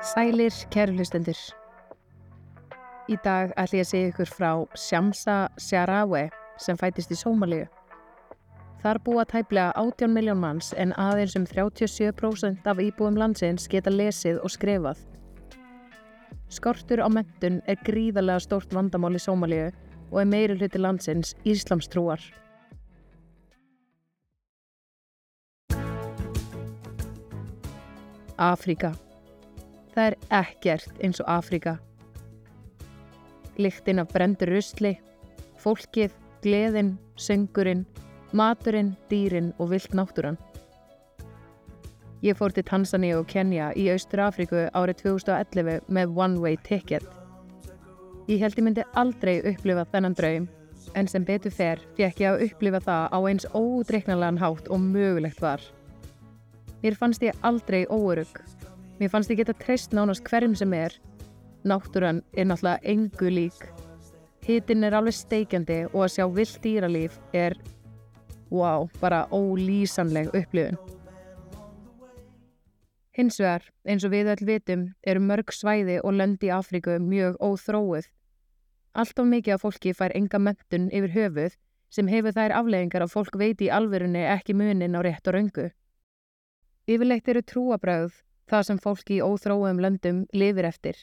Sælir, 0.00 0.54
kæru 0.72 0.94
hlustendur. 0.96 1.36
Í 3.12 3.16
dag 3.20 3.50
ætlum 3.60 3.80
ég 3.80 3.84
að 3.84 3.88
segja 3.90 4.08
ykkur 4.08 4.30
frá 4.32 4.50
Shamsa 4.72 5.34
Sharawe 5.60 6.22
sem 6.56 6.78
fætist 6.80 7.12
í 7.12 7.18
Sómalíu. 7.20 7.66
Þar 8.80 9.00
búa 9.04 9.26
tæplega 9.28 9.74
18 9.76 10.08
miljón 10.14 10.40
manns 10.40 10.70
en 10.72 10.94
aðeins 10.96 11.36
um 11.36 11.44
37% 11.44 12.64
af 12.64 12.80
íbúum 12.80 13.18
landsins 13.20 13.68
geta 13.68 13.92
lesið 13.92 14.40
og 14.40 14.54
skrefað. 14.54 15.04
Skortur 16.48 17.04
á 17.04 17.08
mentun 17.12 17.60
er 17.68 17.76
gríðarlega 17.84 18.40
stórt 18.40 18.72
vandamál 18.72 19.20
í 19.20 19.20
Sómalíu 19.20 19.68
og 20.08 20.22
er 20.24 20.32
meiri 20.32 20.56
hluti 20.56 20.80
landsins 20.80 21.36
Íslamstrúar. 21.44 22.24
Afríka. 28.40 28.96
Það 29.94 30.06
er 30.06 30.16
ekkert 30.40 31.00
eins 31.02 31.20
og 31.22 31.30
Afríka. 31.30 31.78
Liktinn 33.58 34.00
af 34.00 34.12
brendur 34.14 34.52
rusli, 34.54 34.94
fólkið, 35.60 36.12
gleðin, 36.44 36.94
söngurinn, 37.20 37.84
maturinn, 38.32 38.94
dýrin 39.10 39.50
og 39.58 39.72
vilt 39.74 39.96
náttúran. 39.96 40.38
Ég 42.22 42.36
fór 42.36 42.52
til 42.52 42.64
Tanzania 42.68 43.16
og 43.18 43.26
Kenya 43.32 43.70
í 43.72 43.86
Austur 43.92 44.20
Afríku 44.26 44.66
árið 44.76 45.02
2011 45.06 45.88
með 45.88 46.16
One 46.16 46.40
Way 46.42 46.58
Ticket. 46.68 47.06
Ég 48.28 48.42
held 48.44 48.58
ég 48.60 48.66
myndi 48.66 48.84
aldrei 49.00 49.38
upplifa 49.48 49.86
þennan 49.88 50.16
draum, 50.18 50.48
en 50.94 51.08
sem 51.08 51.24
betur 51.24 51.54
fer 51.54 51.80
fekk 51.96 52.20
ég 52.20 52.28
að 52.30 52.44
upplifa 52.46 52.82
það 52.84 53.16
á 53.16 53.18
eins 53.24 53.48
ódreiknarlegan 53.56 54.40
hátt 54.42 54.68
og 54.68 54.84
mögulegt 54.84 55.40
var. 55.40 55.64
Mér 56.84 56.96
fannst 57.00 57.24
ég 57.24 57.36
aldrei 57.42 57.86
óörug. 57.88 58.59
Mér 59.00 59.08
fannst 59.08 59.30
ég 59.32 59.38
geta 59.40 59.54
treyst 59.56 59.94
nánast 59.96 60.26
hverjum 60.28 60.52
sem 60.54 60.72
er. 60.76 60.92
Náttúran 61.64 62.18
er 62.36 62.44
náttúrulega 62.44 62.82
engu 62.84 63.30
lík. 63.32 63.62
Hittin 64.44 64.84
er 64.84 64.92
alveg 64.98 65.16
steikjandi 65.16 65.78
og 65.94 66.04
að 66.04 66.12
sjá 66.12 66.26
vilt 66.36 66.60
dýralíf 66.60 67.16
er, 67.32 67.56
wow, 68.52 68.90
bara 69.00 69.22
ólýsanleg 69.32 70.28
upplifun. 70.36 70.76
Hins 73.16 73.40
vegar, 73.40 73.64
eins 73.88 74.04
og 74.04 74.12
við 74.12 74.34
öll 74.34 74.46
vitum, 74.52 74.86
eru 75.00 75.24
mörg 75.24 75.48
svæði 75.56 75.96
og 76.04 76.18
lönd 76.20 76.44
í 76.44 76.52
Afríku 76.52 77.00
mjög 77.00 77.40
óþróið. 77.40 78.12
Alltaf 78.92 79.32
mikið 79.32 79.56
af 79.56 79.64
fólki 79.64 79.96
fær 79.96 80.12
enga 80.12 80.38
mentun 80.38 80.90
yfir 80.92 81.16
höfuð 81.16 81.60
sem 81.88 82.08
hefur 82.08 82.36
þær 82.36 82.60
afleggingar 82.60 83.08
að 83.08 83.16
fólk 83.16 83.36
veiti 83.40 83.72
í 83.72 83.72
alverunni 83.72 84.28
ekki 84.28 84.52
munin 84.52 84.92
á 84.92 85.00
rétt 85.00 85.24
og 85.24 85.40
raungu. 85.40 85.70
Yfirleitt 86.84 87.28
eru 87.32 87.48
trúabræð 87.48 88.26
það 88.50 88.66
sem 88.66 88.80
fólki 88.82 89.18
í 89.18 89.24
óþróum 89.24 89.80
löndum 89.82 90.24
lifir 90.34 90.68
eftir, 90.68 90.96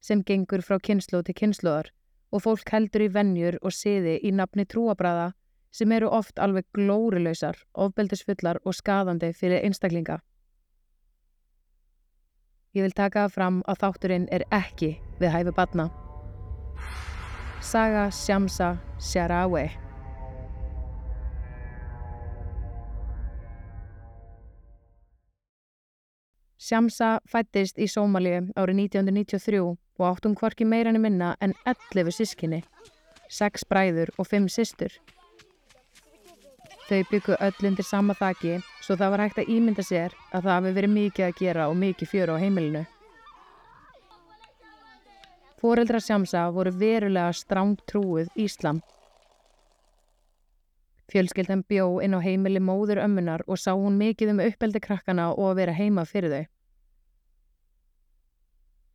sem 0.00 0.22
gengur 0.24 0.64
frá 0.64 0.78
kynslu 0.80 1.22
til 1.22 1.36
kynsluðar 1.36 1.92
og 2.32 2.42
fólk 2.46 2.72
heldur 2.72 3.06
í 3.06 3.10
vennjur 3.12 3.58
og 3.62 3.74
siði 3.74 4.16
í 4.24 4.32
nafni 4.34 4.66
trúabræða 4.66 5.32
sem 5.76 5.92
eru 5.92 6.08
oft 6.08 6.40
alveg 6.40 6.64
glórilausar, 6.74 7.58
ofbeldisfullar 7.74 8.62
og 8.64 8.74
skadandi 8.74 9.32
fyrir 9.36 9.64
einstaklinga. 9.64 10.20
Ég 12.76 12.84
vil 12.84 12.96
taka 12.96 13.28
fram 13.32 13.62
að 13.68 13.80
þátturinn 13.84 14.28
er 14.32 14.44
ekki 14.52 14.96
við 15.20 15.32
hæfi 15.32 15.56
batna. 15.56 15.88
Saga 17.64 18.10
Shamsa 18.12 18.76
Sharawe 19.00 19.85
Shamsa 26.66 27.20
fættist 27.30 27.76
í 27.78 27.86
Sómalíu 27.86 28.48
árið 28.58 28.80
1993 28.88 29.58
og 29.62 30.06
átt 30.08 30.24
hún 30.26 30.32
hvorki 30.34 30.64
meirann 30.66 30.96
í 30.98 31.02
minna 31.04 31.28
en 31.38 31.52
11 31.62 32.10
sískinni, 32.16 32.58
6 33.30 33.68
bræður 33.70 34.10
og 34.18 34.26
5 34.26 34.48
systur. 34.50 34.96
Þau 36.88 37.04
byggu 37.12 37.36
öll 37.38 37.68
undir 37.70 37.86
sama 37.86 38.16
þaki 38.18 38.56
svo 38.80 38.96
það 38.98 39.12
var 39.14 39.22
hægt 39.24 39.38
að 39.44 39.52
ímynda 39.54 39.84
sér 39.86 40.16
að 40.32 40.48
það 40.48 40.56
hafi 40.56 40.72
verið 40.80 40.94
mikið 40.96 41.26
að 41.28 41.38
gera 41.38 41.68
og 41.70 41.78
mikið 41.84 42.10
fjöru 42.14 42.34
á 42.34 42.42
heimilinu. 42.42 42.82
Fóreldra 45.62 46.02
Shamsa 46.02 46.48
voru 46.50 46.74
verulega 46.82 47.30
stránt 47.44 47.86
trúið 47.86 48.34
Íslam. 48.34 48.82
Fjölskeldan 51.14 51.62
bjó 51.62 52.02
inn 52.02 52.18
á 52.18 52.20
heimili 52.26 52.58
móður 52.58 53.04
ömmunar 53.06 53.46
og 53.46 53.62
sá 53.62 53.70
hún 53.70 54.02
mikið 54.02 54.34
um 54.34 54.44
uppeldi 54.50 54.82
krakkana 54.82 55.30
og 55.30 55.52
að 55.52 55.58
vera 55.62 55.78
heima 55.78 56.02
fyrir 56.04 56.34
þau. 56.34 56.55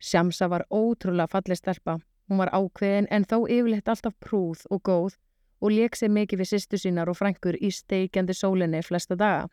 Shamsa 0.02 0.48
var 0.50 0.64
ótrúlega 0.70 1.30
falleg 1.30 1.58
stelpa. 1.58 1.98
Hún 2.28 2.40
var 2.42 2.50
ákveðin 2.50 3.06
en 3.10 3.24
þó 3.24 3.44
yfirleitt 3.46 3.88
alltaf 3.88 4.14
prúð 4.18 4.64
og 4.70 4.82
góð 4.82 5.18
og 5.62 5.70
leik 5.70 5.94
sér 5.94 6.10
mikið 6.10 6.42
við 6.42 6.50
sýstu 6.50 6.80
sínar 6.82 7.10
og 7.10 7.18
frængur 7.18 7.58
í 7.62 7.70
steikjandi 7.70 8.34
sólinni 8.34 8.82
flesta 8.82 9.14
daga. 9.14 9.46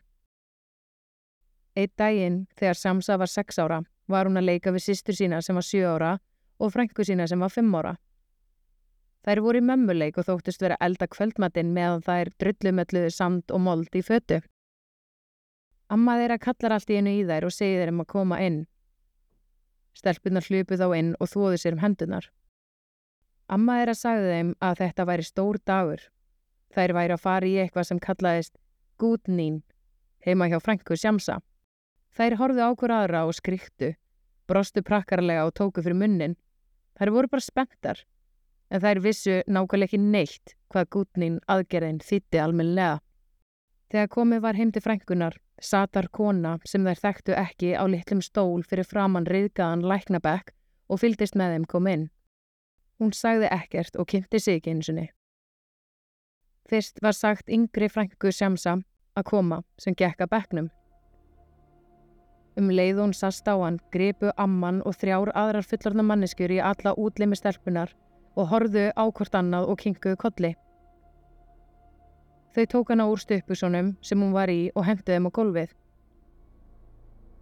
Eitt 1.78 1.94
daginn, 1.96 2.46
þegar 2.58 2.78
Shamsa 2.78 3.18
var 3.20 3.30
6 3.30 3.60
ára, 3.62 3.82
var 4.10 4.26
hún 4.26 4.40
að 4.40 4.48
leika 4.48 4.72
við 4.74 4.88
sýstu 4.88 5.14
sína 5.14 5.38
sem 5.42 5.54
var 5.54 5.66
7 5.66 5.84
ára 5.86 6.12
og 6.58 6.72
frængu 6.74 7.06
sína 7.06 7.28
sem 7.30 7.38
var 7.38 7.54
5 7.54 7.76
ára. 7.78 7.94
Þær 9.22 9.42
voru 9.44 9.60
í 9.60 9.68
mömmuleik 9.68 10.18
og 10.18 10.26
þóttist 10.26 10.62
vera 10.64 10.80
elda 10.80 11.06
kvöldmatinn 11.06 11.74
meðan 11.76 12.02
þær 12.02 12.32
drullumölluðu 12.42 13.12
sand 13.14 13.54
og 13.54 13.60
mold 13.60 13.94
í 13.94 14.02
fötu. 14.02 14.40
Amma 15.90 16.16
þeirra 16.18 16.38
kallar 16.42 16.74
allt 16.74 16.90
í 16.90 16.98
einu 16.98 17.12
í 17.20 17.24
þær 17.28 17.46
og 17.46 17.54
segir 17.54 17.84
þeir 17.84 17.92
um 17.94 18.02
að 18.02 18.12
koma 18.16 18.40
inn. 18.42 18.62
Stelpunar 19.96 20.46
hlupu 20.46 20.78
þá 20.78 20.86
inn 20.96 21.14
og 21.20 21.30
þóðu 21.32 21.58
sér 21.60 21.76
um 21.76 21.82
hendunar. 21.84 22.30
Amma 23.50 23.80
þeirra 23.80 23.96
sagði 23.98 24.34
þeim 24.34 24.50
að 24.62 24.80
þetta 24.84 25.06
væri 25.08 25.26
stór 25.26 25.58
dagur. 25.66 26.02
Þær 26.70 26.94
væri 26.94 27.16
að 27.16 27.24
fara 27.24 27.48
í 27.50 27.56
eitthvað 27.58 27.88
sem 27.88 28.00
kallaðist 28.02 28.54
gútnín, 29.00 29.62
heima 30.22 30.46
hjá 30.50 30.60
frængu 30.62 30.96
Shamsa. 30.96 31.40
Þær 32.14 32.36
horfðu 32.38 32.62
ákur 32.66 32.94
aðra 32.94 33.24
og 33.26 33.34
skriktu, 33.34 33.94
brostu 34.46 34.82
prakkarlega 34.86 35.48
og 35.48 35.54
tóku 35.58 35.82
fyrir 35.82 35.98
munnin. 35.98 36.36
Þær 36.98 37.14
voru 37.16 37.30
bara 37.32 37.42
spenntar, 37.46 38.02
en 38.70 38.82
þær 38.84 39.02
vissu 39.02 39.40
nákvæmlega 39.46 39.90
ekki 39.90 40.00
neitt 40.02 40.54
hvað 40.70 40.90
gútnín 40.94 41.38
aðgerðin 41.50 42.02
þýtti 42.06 42.42
almenlega. 42.42 43.00
Þegar 43.90 44.12
komið 44.14 44.42
var 44.46 44.58
heim 44.58 44.70
til 44.70 44.84
frængunar, 44.84 45.38
satar 45.60 46.08
kona 46.12 46.56
sem 46.64 46.84
þær 46.86 47.02
þekktu 47.04 47.36
ekki 47.36 47.74
á 47.76 47.84
litlum 47.84 48.22
stól 48.24 48.64
fyrir 48.66 48.88
framann 48.88 49.28
riðgaðan 49.28 49.84
læknabekk 49.86 50.54
og 50.88 51.00
fyldist 51.02 51.36
með 51.38 51.54
þeim 51.54 51.66
kom 51.70 51.88
inn. 51.90 52.08
Hún 53.00 53.14
sagði 53.16 53.48
ekkert 53.52 53.96
og 53.96 54.08
kynnti 54.12 54.40
sig 54.40 54.60
ekki 54.60 54.74
einsunni. 54.74 55.06
Fyrst 56.68 57.00
var 57.02 57.16
sagt 57.16 57.48
yngri 57.48 57.88
frængu 57.90 58.32
Shamsa 58.32 58.76
að 59.16 59.26
koma 59.30 59.62
sem 59.80 59.96
gekk 59.96 60.20
að 60.24 60.32
bekknum. 60.34 60.68
Um 62.58 62.68
leið 62.70 63.00
hún 63.00 63.14
sast 63.16 63.46
á 63.48 63.54
hann, 63.56 63.78
gripu 63.94 64.32
amman 64.36 64.82
og 64.86 64.96
þrjár 65.00 65.30
aðrar 65.38 65.66
fullarna 65.66 66.04
manneskjur 66.04 66.52
í 66.56 66.58
alla 66.60 66.92
útlimi 66.98 67.38
stelpunar 67.38 67.94
og 68.36 68.50
horðu 68.50 68.90
á 68.94 69.04
hvort 69.06 69.36
annað 69.38 69.70
og 69.70 69.80
kinkuðu 69.80 70.18
kolli. 70.20 70.52
Þau 72.50 72.64
tók 72.66 72.88
hana 72.90 73.06
úr 73.06 73.20
stuppusónum 73.22 73.92
sem 74.02 74.18
hún 74.18 74.32
var 74.34 74.50
í 74.50 74.72
og 74.74 74.82
henduði 74.88 75.14
þeim 75.14 75.28
á 75.28 75.36
gólfið. 75.36 75.74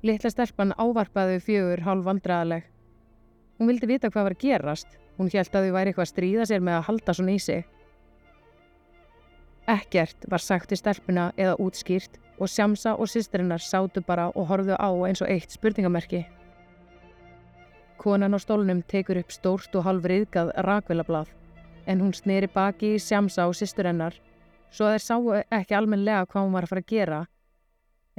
Littla 0.05 0.31
stelpan 0.31 0.75
ávarpaði 0.77 1.39
fjögur 1.41 1.81
hálf 1.87 2.05
vandraðaleg. 2.05 2.67
Hún 3.59 3.71
vildi 3.73 3.89
vita 3.89 4.11
hvað 4.13 4.29
var 4.29 4.37
að 4.37 4.45
gerast. 4.45 4.99
Hún 5.17 5.33
hjælt 5.33 5.57
að 5.57 5.65
þau 5.67 5.75
væri 5.79 5.91
eitthvað 5.91 6.05
að 6.05 6.13
stríða 6.13 6.47
sér 6.47 6.61
með 6.63 6.77
að 6.77 6.87
halda 6.91 7.15
svona 7.17 7.35
í 7.35 7.41
sig. 7.43 7.65
Ekkert 9.69 10.29
var 10.29 10.45
sagt 10.45 10.77
í 10.77 10.79
stelpuna 10.79 11.31
eða 11.41 11.57
útskýrt 11.57 12.21
og 12.39 12.53
Shamsa 12.53 12.95
og 12.95 13.09
sýstrinnar 13.09 13.65
sátu 13.65 14.05
bara 14.05 14.29
og 14.29 14.47
horfðu 14.53 14.77
á 14.77 14.89
eins 15.09 15.25
og 15.25 15.33
eitt 15.33 15.57
spurningamerki. 15.57 16.23
Konan 17.99 18.37
á 18.37 18.39
stólnum 18.39 18.84
tekur 18.84 19.19
upp 19.25 19.33
stórt 19.34 19.75
og 19.75 19.89
halv 19.89 20.07
riðgað 20.07 20.53
rakvilablað 20.69 21.33
en 21.89 22.01
hún 22.04 22.15
sneri 22.15 22.47
baki 22.47 22.95
í 22.95 23.03
Shamsa 23.03 23.49
og 23.49 23.57
sýsturinnar 23.59 24.15
svo 24.70 24.92
þeir 24.92 25.04
sáu 25.04 25.34
ekki 25.41 25.76
almenlega 25.76 26.26
hvað 26.26 26.47
hún 26.47 26.56
var 26.56 26.66
að 26.66 26.72
fara 26.72 26.84
að 26.84 26.92
gera 26.92 27.20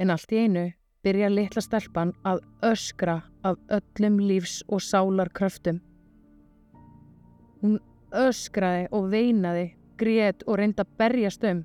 en 0.00 0.10
allt 0.10 0.32
í 0.32 0.44
einu 0.44 0.66
byrja 1.04 1.30
litla 1.32 1.62
stelpan 1.64 2.12
að 2.28 2.42
öskra 2.66 3.20
af 3.46 3.56
öllum 3.72 4.18
lífs 4.20 4.60
og 4.68 4.82
sálar 4.84 5.30
kröftum. 5.32 5.80
Hún 7.60 7.78
öskraði 8.12 8.88
og 8.96 9.10
veinaði, 9.12 9.66
grét 10.00 10.44
og 10.46 10.58
reynda 10.60 10.84
að 10.84 10.94
berjast 11.00 11.44
um. 11.44 11.64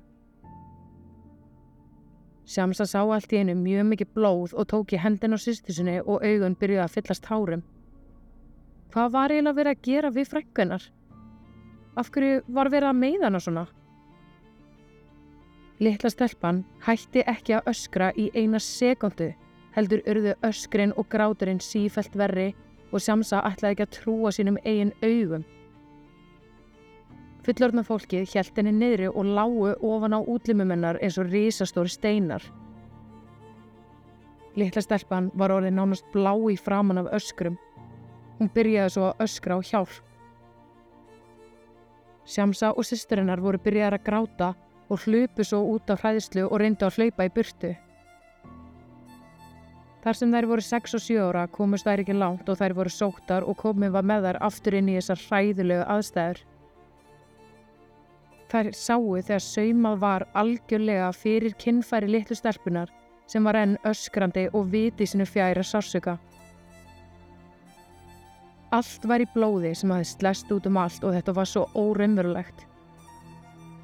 Shamsa 2.46 2.86
sá 2.86 3.00
allt 3.02 3.32
í 3.34 3.40
einu 3.40 3.56
mjög 3.58 3.88
mikið 3.90 4.12
blóð 4.14 4.52
og 4.54 4.68
tók 4.70 4.94
í 4.94 5.00
hendin 5.02 5.34
á 5.34 5.38
sýstusinni 5.40 5.98
og 6.04 6.22
augun 6.22 6.54
byrjuði 6.60 6.84
að 6.84 6.94
fyllast 6.94 7.26
hárum. 7.26 7.64
Hvað 8.94 9.10
var 9.16 9.32
eiginlega 9.34 9.58
verið 9.58 9.74
að 9.74 9.82
gera 9.88 10.12
við 10.14 10.30
frængunar? 10.30 10.84
Af 11.96 12.12
hverju 12.12 12.44
var 12.46 12.70
verið 12.70 12.92
að 12.92 13.00
meiða 13.00 13.26
hana 13.26 13.40
svona? 13.42 13.66
Littla 15.76 16.08
stelpan 16.08 16.62
hætti 16.86 17.20
ekki 17.28 17.52
að 17.58 17.66
öskra 17.68 18.06
í 18.16 18.30
eina 18.32 18.56
sekundu, 18.62 19.26
heldur 19.76 20.00
urðu 20.08 20.32
öskrin 20.48 20.94
og 20.96 21.10
gráturinn 21.12 21.60
sífælt 21.60 22.16
verri 22.16 22.54
og 22.92 23.02
Shamsa 23.04 23.42
ætlaði 23.44 23.76
ekki 23.76 23.84
að 23.84 23.92
trúa 23.98 24.32
sínum 24.32 24.56
eigin 24.64 24.94
augum. 25.04 25.44
Fullorðna 27.44 27.84
fólkið 27.84 28.24
hjælt 28.32 28.56
henni 28.56 28.72
niðri 28.72 29.12
og 29.12 29.28
lágu 29.36 29.74
ofan 29.84 30.16
á 30.16 30.20
útlimumennar 30.24 30.96
eins 31.04 31.20
og 31.20 31.28
risastóri 31.28 31.92
steinar. 31.92 32.42
Littla 34.56 34.80
stelpan 34.80 35.28
var 35.36 35.52
orðið 35.52 35.76
nánast 35.76 36.08
blá 36.14 36.32
í 36.48 36.56
framann 36.56 37.04
af 37.04 37.12
öskrum. 37.20 37.60
Hún 38.40 38.48
byrjaði 38.54 38.96
svo 38.96 39.10
að 39.10 39.26
öskra 39.28 39.60
á 39.60 39.68
hjálp. 39.68 39.92
Shamsa 42.24 42.72
og 42.72 42.88
sýsturinnar 42.88 43.44
voru 43.44 43.60
byrjaðar 43.60 44.00
að 44.00 44.06
gráta 44.08 44.54
og 44.88 45.02
hlupu 45.04 45.44
svo 45.44 45.62
út 45.74 45.90
af 45.90 46.02
hræðslu 46.04 46.46
og 46.46 46.60
reyndu 46.62 46.86
að 46.86 46.98
hlaupa 47.00 47.26
í 47.26 47.32
burtu. 47.34 47.72
Þar 50.06 50.18
sem 50.20 50.34
þær 50.34 50.46
voru 50.46 50.62
6 50.62 50.92
og 50.94 51.02
7 51.02 51.22
ára 51.26 51.46
komust 51.50 51.86
þær 51.88 52.04
ekki 52.04 52.14
langt 52.14 52.50
og 52.52 52.58
þær 52.60 52.74
voru 52.78 52.92
sóttar 52.94 53.46
og 53.50 53.56
komið 53.58 53.96
var 53.96 54.04
með 54.06 54.28
þær 54.28 54.36
aftur 54.48 54.76
inn 54.78 54.92
í 54.92 54.94
þessar 55.00 55.24
hræðilegu 55.24 55.86
aðstæður. 55.96 56.42
Þær 58.46 58.70
sáu 58.78 59.16
þegar 59.16 59.42
saumað 59.42 59.98
var 60.04 60.26
algjörlega 60.38 61.08
fyrir 61.10 61.56
kinnfæri 61.58 62.12
litlu 62.12 62.38
stelpunar 62.38 62.92
sem 63.26 63.42
var 63.42 63.58
enn 63.58 63.74
öskrandi 63.90 64.46
og 64.54 64.70
viti 64.70 65.10
sinu 65.10 65.26
fjæra 65.26 65.66
sársöka. 65.66 66.14
Allt 68.76 69.10
var 69.10 69.22
í 69.22 69.26
blóði 69.34 69.74
sem 69.74 69.90
hafði 69.90 70.12
slest 70.12 70.54
út 70.54 70.70
um 70.70 70.78
allt 70.78 71.02
og 71.02 71.18
þetta 71.18 71.34
var 71.34 71.50
svo 71.50 71.66
óreimverulegt. 71.74 72.62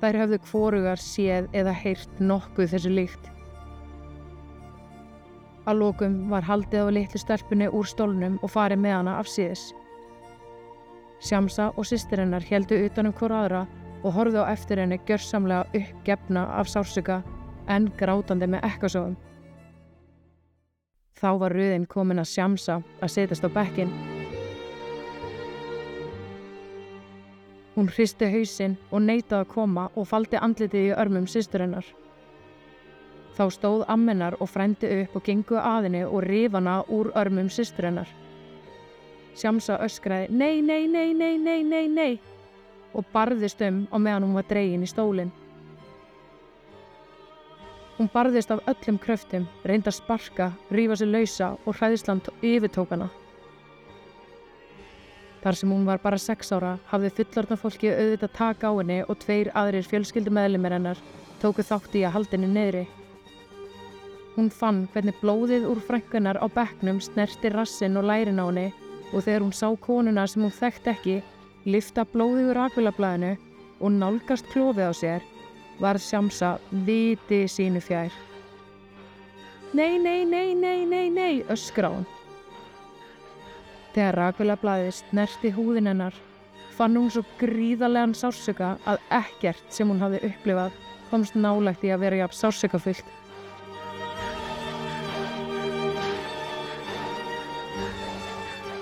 Þær 0.02 0.16
hafðu 0.18 0.38
kvorugar 0.42 0.98
séð 0.98 1.44
eða 1.54 1.72
heyrt 1.78 2.16
nokkuð 2.18 2.72
þessu 2.72 2.90
líkt. 2.90 3.28
Að 5.62 5.78
lókum 5.78 6.16
var 6.32 6.42
haldið 6.42 6.90
á 6.90 6.94
litlu 6.96 7.20
stelpunni 7.22 7.68
úr 7.70 7.86
stólnum 7.86 8.40
og 8.42 8.50
farið 8.50 8.82
með 8.82 8.96
hana 8.96 9.14
af 9.22 9.30
síðis. 9.30 9.68
Shamsa 11.22 11.68
og 11.76 11.86
sýstirinnar 11.86 12.42
heldu 12.48 12.80
utanum 12.82 13.14
hvora 13.14 13.44
aðra 13.44 13.60
og 14.02 14.16
horfðu 14.16 14.42
á 14.42 14.50
eftir 14.50 14.82
henni 14.82 14.98
gjörsamlega 15.06 15.70
uppgefna 15.70 16.48
af 16.58 16.72
sársöka 16.72 17.20
en 17.70 17.86
grátandi 17.94 18.50
með 18.50 18.66
ekkasóðum. 18.72 19.14
Þá 21.14 21.30
var 21.38 21.54
rauðin 21.54 21.86
komin 21.86 22.18
að 22.18 22.32
Shamsa 22.34 22.82
að 22.98 23.14
setjast 23.14 23.46
á 23.46 23.50
bekkin. 23.54 24.11
Hún 27.74 27.88
hristi 27.88 28.28
hausinn 28.28 28.76
og 28.90 29.04
neytaði 29.06 29.46
að 29.46 29.52
koma 29.54 29.88
og 29.96 30.08
faldi 30.08 30.36
andlitið 30.36 30.90
í 30.90 30.96
örmum 31.04 31.28
sýsturinnar. 31.30 31.86
Þá 33.32 33.44
stóð 33.54 33.86
ammennar 33.88 34.36
og 34.40 34.50
frendi 34.52 34.90
upp 35.02 35.16
og 35.16 35.24
gengu 35.24 35.56
aðinni 35.56 36.02
og 36.04 36.20
rifana 36.26 36.82
úr 36.92 37.12
örmum 37.16 37.48
systurinnar. 37.48 38.10
Sjámsa 39.34 39.78
öskraði 39.80 40.28
nei, 40.28 40.60
nei, 40.60 40.84
nei, 40.86 41.14
nei, 41.16 41.38
nei, 41.38 41.62
nei, 41.64 41.88
nei 41.88 42.12
og 42.92 43.06
barðist 43.12 43.62
um 43.64 43.86
á 43.88 43.96
meðan 43.96 44.26
hún 44.26 44.36
var 44.36 44.48
dregin 44.48 44.84
í 44.84 44.90
stólinn. 44.90 45.32
Hún 47.96 48.10
barðist 48.12 48.50
af 48.50 48.62
öllum 48.68 48.98
kröftum, 49.00 49.46
reynda 49.64 49.92
að 49.92 49.98
sparka, 50.00 50.52
rífa 50.72 50.96
sér 50.98 51.12
lausa 51.12 51.52
og 51.64 51.76
hræðisland 51.78 52.28
yfirtókana. 52.42 53.08
Þar 55.42 55.58
sem 55.58 55.70
hún 55.74 55.86
var 55.86 55.98
bara 55.98 56.18
sex 56.22 56.52
ára 56.54 56.76
hafði 56.92 57.10
fullorðna 57.16 57.58
fólki 57.58 57.90
auðvitað 57.90 58.34
taka 58.36 58.70
á 58.70 58.72
henni 58.78 58.98
og 59.02 59.18
tveir 59.24 59.50
aðrir 59.58 59.88
fjölskyldumæðlimir 59.90 60.76
hennar 60.76 61.00
tóku 61.42 61.64
þátt 61.66 61.96
í 61.98 62.04
að 62.06 62.14
halda 62.16 62.36
henni 62.36 62.50
neðri. 62.52 62.84
Hún 64.36 64.52
fann 64.54 64.84
hvernig 64.94 65.18
blóðið 65.20 65.66
úr 65.68 65.82
frænkunar 65.82 66.38
á 66.38 66.46
bekknum 66.46 67.02
snerti 67.02 67.50
rassin 67.50 67.98
og 67.98 68.06
lærin 68.06 68.38
á 68.38 68.46
henni 68.46 68.68
og 69.10 69.26
þegar 69.26 69.42
hún 69.42 69.56
sá 69.56 69.66
konuna 69.76 70.28
sem 70.30 70.46
hún 70.46 70.54
þekkt 70.54 70.88
ekki 70.94 71.18
lifta 71.66 72.06
blóðið 72.14 72.52
úr 72.54 72.62
akvilablaðinu 72.68 73.34
og 73.82 73.96
nálgast 73.98 74.46
klófið 74.54 74.88
á 74.88 74.94
sér 74.94 75.26
var 75.82 75.98
Sjámsa 75.98 76.56
viti 76.86 77.44
sínu 77.50 77.82
fjær. 77.82 78.14
Nei, 79.74 79.98
nei, 79.98 80.24
nei, 80.24 80.54
nei, 80.54 80.84
nei, 80.86 81.08
nei, 81.10 81.42
öskra 81.50 81.90
hún. 81.90 82.06
Þegar 83.92 84.16
rakvilablaðið 84.16 84.94
snerti 84.96 85.50
húðin 85.52 85.90
hennar 85.90 86.14
fann 86.72 86.96
hún 86.96 87.10
svo 87.12 87.20
gríðarlegan 87.40 88.14
sársöka 88.16 88.76
að 88.88 89.02
ekkert 89.12 89.66
sem 89.68 89.90
hún 89.90 90.00
hafði 90.00 90.22
upplifað 90.30 90.78
komst 91.10 91.36
nálægt 91.36 91.84
í 91.84 91.90
að 91.92 92.06
vera 92.06 92.22
jafn 92.22 92.38
sársökafullt. 92.38 93.10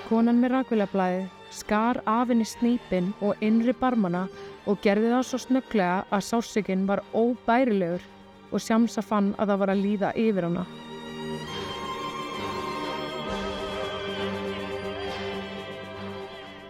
Konan 0.07 0.39
með 0.39 0.55
rakvilablaði 0.55 1.25
skar 1.51 1.99
af 2.07 2.31
henni 2.31 2.47
snýpin 2.47 3.11
og 3.19 3.43
innri 3.43 3.75
barmana 3.75 4.25
og 4.67 4.79
gerði 4.83 5.11
það 5.11 5.27
svo 5.27 5.41
snögglega 5.45 5.97
að 6.07 6.25
sásökinn 6.29 6.87
var 6.87 7.03
óbærilegur 7.11 8.07
og 8.51 8.63
sjámsa 8.63 9.03
fann 9.03 9.33
að 9.37 9.53
það 9.53 9.61
var 9.65 9.73
að 9.75 9.83
líða 9.85 10.15
yfir 10.19 10.47
hana. 10.47 10.65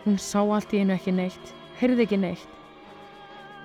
Hún 0.01 0.17
sá 0.17 0.41
allt 0.41 0.71
í 0.73 0.79
einu 0.81 0.95
ekki 0.95 1.11
neitt, 1.13 1.49
heyrði 1.77 2.07
ekki 2.07 2.17
neitt. 2.17 2.53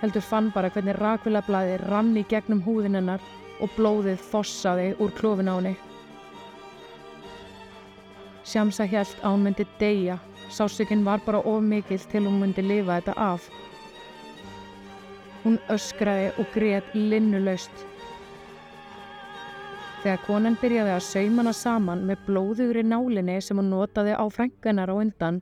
Heldur 0.02 0.20
fann 0.20 0.50
bara 0.52 0.68
hvernig 0.68 0.98
rakvilablaði 1.00 1.78
rann 1.86 2.10
í 2.20 2.26
gegnum 2.28 2.60
húðin 2.66 2.98
hennar 2.98 3.22
og 3.64 3.72
blóðið 3.78 4.20
fossaði 4.20 4.90
úr 5.00 5.14
klófin 5.16 5.48
á 5.48 5.56
henni. 5.56 5.72
Shamsa 8.44 8.84
hjælt 8.84 9.16
að 9.22 9.32
hún 9.32 9.48
myndi 9.48 9.66
deyja. 9.80 10.18
Sásökinn 10.52 11.06
var 11.08 11.24
bara 11.24 11.40
of 11.40 11.64
mikill 11.64 12.04
til 12.12 12.26
hún 12.28 12.38
myndi 12.42 12.62
lifa 12.62 13.00
þetta 13.00 13.16
af. 13.16 13.48
Hún 15.42 15.58
öskraði 15.72 16.30
og 16.36 16.52
greið 16.52 16.94
linnulaust. 16.94 17.84
Þegar 20.04 20.24
konan 20.28 20.60
byrjaði 20.60 20.98
að 21.00 21.04
saumana 21.08 21.56
saman 21.56 22.04
með 22.06 22.28
blóðugri 22.28 22.84
nálinni 22.84 23.40
sem 23.40 23.56
hún 23.56 23.72
notaði 23.72 24.12
á 24.12 24.24
frængunar 24.28 24.92
á 24.92 25.00
undan 25.00 25.40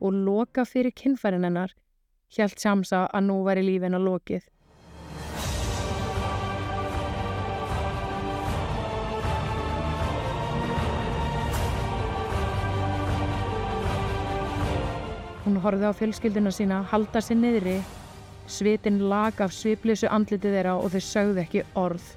og 0.00 0.12
loka 0.12 0.64
fyrir 0.64 0.92
kinnfærin 0.92 1.44
hennar, 1.46 1.72
hjælt 2.32 2.60
Shamsa 2.60 3.06
að 3.14 3.26
nú 3.28 3.40
væri 3.46 3.64
lífin 3.64 3.96
að 3.96 4.06
lokið. 4.10 4.44
Hún 15.46 15.60
horfið 15.62 15.86
á 15.86 15.94
fjölskylduna 15.94 16.50
sína, 16.50 16.82
halda 16.90 17.20
sér 17.22 17.38
niðri, 17.38 17.76
svitin 18.50 18.98
lag 19.10 19.38
af 19.40 19.54
sviplísu 19.54 20.08
andlitið 20.10 20.56
þeirra 20.58 20.72
og 20.80 20.90
þau 20.90 21.02
sögðu 21.06 21.42
ekki 21.44 21.62
orð. 21.78 22.08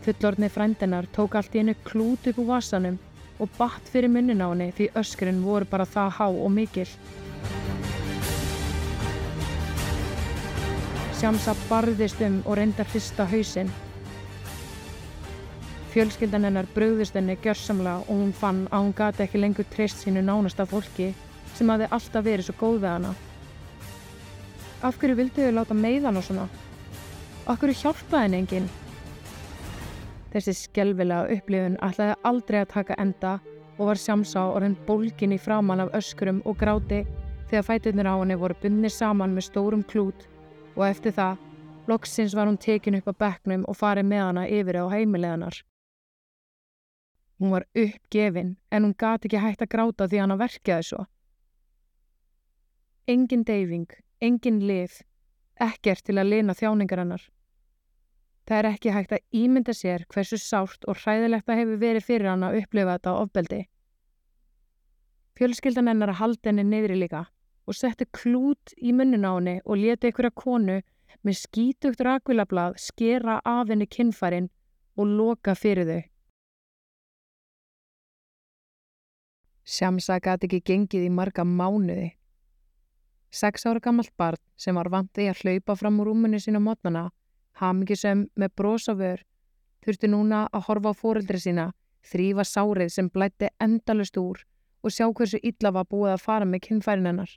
Fullorðni 0.00 0.48
frændinar 0.48 1.06
tók 1.12 1.36
allt 1.36 1.54
í 1.54 1.60
einu 1.60 1.74
klút 1.84 2.24
upp 2.30 2.40
úr 2.40 2.48
vasanum 2.54 2.96
og 3.40 3.50
batt 3.58 3.90
fyrir 3.92 4.12
munnin 4.12 4.44
á 4.44 4.48
henni 4.52 4.70
því 4.76 4.90
öskurinn 5.02 5.44
voru 5.44 5.68
bara 5.70 5.88
það 5.88 6.16
há 6.20 6.26
og 6.28 6.50
mikil. 6.54 6.88
Sjámsa 11.20 11.56
barðist 11.68 12.20
um 12.24 12.42
og 12.46 12.56
reyndar 12.56 12.88
hrista 12.92 13.26
hausinn 13.28 13.72
Fjölskyldan 15.90 16.46
hennar 16.46 16.68
bröðust 16.70 17.16
henni 17.18 17.34
gjörsamlega 17.42 18.04
og 18.04 18.10
hún 18.14 18.30
fann 18.36 18.60
að 18.70 18.84
hún 18.84 18.92
gati 18.94 19.24
ekki 19.24 19.40
lengur 19.40 19.66
treyst 19.72 20.04
sínu 20.04 20.22
nánasta 20.22 20.62
fólki 20.70 21.08
sem 21.56 21.72
hafi 21.72 21.88
alltaf 21.90 22.22
verið 22.22 22.46
svo 22.46 22.54
góð 22.60 22.76
við 22.84 22.90
hana. 22.92 23.10
Af 24.86 25.00
hverju 25.00 25.16
vildu 25.18 25.48
þau 25.48 25.56
láta 25.56 25.74
meiðan 25.74 26.20
og 26.20 26.26
svona? 26.28 26.46
Af 27.50 27.58
hverju 27.58 27.80
hjálpaði 27.80 28.22
henni 28.22 28.40
enginn? 28.44 28.70
Þessi 30.30 30.52
skjálfilega 30.54 31.34
upplifun 31.34 31.78
ætlaði 31.82 32.14
aldrei 32.30 32.60
að 32.62 32.72
taka 32.74 32.96
enda 33.02 33.32
og 33.80 33.88
var 33.88 33.98
sjámsá 33.98 34.44
og 34.52 34.60
henn 34.62 34.76
bólkin 34.86 35.34
í 35.34 35.38
framann 35.42 35.82
af 35.82 35.94
öskrum 35.98 36.38
og 36.46 36.58
gráti 36.60 37.00
þegar 37.50 37.66
fæturnir 37.66 38.06
á 38.06 38.14
henni 38.14 38.36
voru 38.38 38.54
bundnir 38.62 38.94
saman 38.94 39.34
með 39.34 39.48
stórum 39.48 39.82
klút 39.82 40.28
og 40.76 40.84
eftir 40.86 41.16
það, 41.16 41.40
loksins 41.90 42.36
var 42.38 42.46
hún 42.46 42.60
tekin 42.62 43.00
upp 43.00 43.10
á 43.10 43.14
bekknum 43.24 43.64
og 43.66 43.78
farið 43.80 44.06
með 44.12 44.22
hana 44.26 44.46
yfir 44.46 44.78
á 44.78 44.84
heimileganar. 44.92 45.56
Hún 47.40 47.50
var 47.56 47.66
uppgefin 47.74 48.54
en 48.70 48.84
hún 48.84 48.94
gati 48.94 49.26
ekki 49.26 49.42
hægt 49.42 49.64
að 49.66 49.72
gráta 49.74 50.06
því 50.06 50.22
hann 50.22 50.36
að 50.36 50.42
verkjaði 50.44 50.88
svo. 50.90 51.04
Engin 53.08 53.42
deyfing, 53.48 53.90
engin 54.22 54.62
lið, 54.62 55.00
ekkert 55.58 56.04
til 56.06 56.20
að 56.20 56.30
lina 56.36 56.54
þjáningar 56.54 57.02
hannar. 57.02 57.24
Það 58.50 58.58
er 58.58 58.66
ekki 58.72 58.90
hægt 58.90 59.12
að 59.14 59.36
ímynda 59.38 59.72
sér 59.78 60.02
hversu 60.10 60.34
sárt 60.42 60.86
og 60.90 60.96
hræðilegt 60.98 61.46
það 61.46 61.60
hefur 61.60 61.76
verið 61.84 62.02
fyrir 62.02 62.28
hann 62.32 62.42
að 62.42 62.56
upplifa 62.58 62.96
þetta 62.96 63.12
ofbeldi. 63.22 63.58
Fjölskyldan 65.38 65.90
hennar 65.92 66.10
að 66.10 66.18
halda 66.18 66.50
henni 66.50 66.64
neyðri 66.66 66.96
líka 66.98 67.20
og 67.70 67.76
setti 67.78 68.08
klút 68.10 68.72
í 68.74 68.90
munnin 68.90 69.22
á 69.22 69.38
henni 69.38 69.54
og 69.62 69.78
leti 69.78 70.10
ykkur 70.10 70.32
að 70.32 70.40
konu 70.42 70.80
með 71.22 71.38
skítugt 71.38 72.02
rakvilablað 72.02 72.80
skera 72.82 73.38
af 73.46 73.70
henni 73.70 73.86
kinnfærin 73.86 74.50
og 74.98 75.14
loka 75.20 75.54
fyrir 75.54 75.86
þau. 75.86 76.02
Shamsa 79.62 80.18
gati 80.18 80.50
ekki 80.50 80.64
gengið 80.72 81.06
í 81.06 81.14
marga 81.14 81.46
mánuði. 81.46 82.10
Seks 83.30 83.62
ára 83.70 83.78
gammalt 83.78 84.10
barn 84.18 84.42
sem 84.58 84.74
var 84.74 84.90
vant 84.90 85.22
í 85.22 85.30
að 85.30 85.44
hlaupa 85.44 85.78
fram 85.78 86.02
úr 86.02 86.10
rúmunni 86.10 86.42
sína 86.42 86.58
mótnana, 86.58 87.12
hamingisum 87.58 88.26
með 88.36 88.54
brósaför, 88.56 89.22
þurfti 89.84 90.10
núna 90.10 90.46
að 90.52 90.66
horfa 90.68 90.92
á 90.92 91.00
fóreldri 91.00 91.40
sína, 91.40 91.66
þrýfa 92.06 92.44
sárið 92.44 92.92
sem 92.94 93.10
blætti 93.12 93.50
endalust 93.60 94.16
úr 94.16 94.44
og 94.80 94.94
sjá 94.94 95.06
hversu 95.12 95.40
illa 95.42 95.72
var 95.76 95.88
búið 95.90 96.14
að 96.14 96.24
fara 96.24 96.48
með 96.48 96.64
kynfærin 96.68 97.08
hennar. 97.10 97.32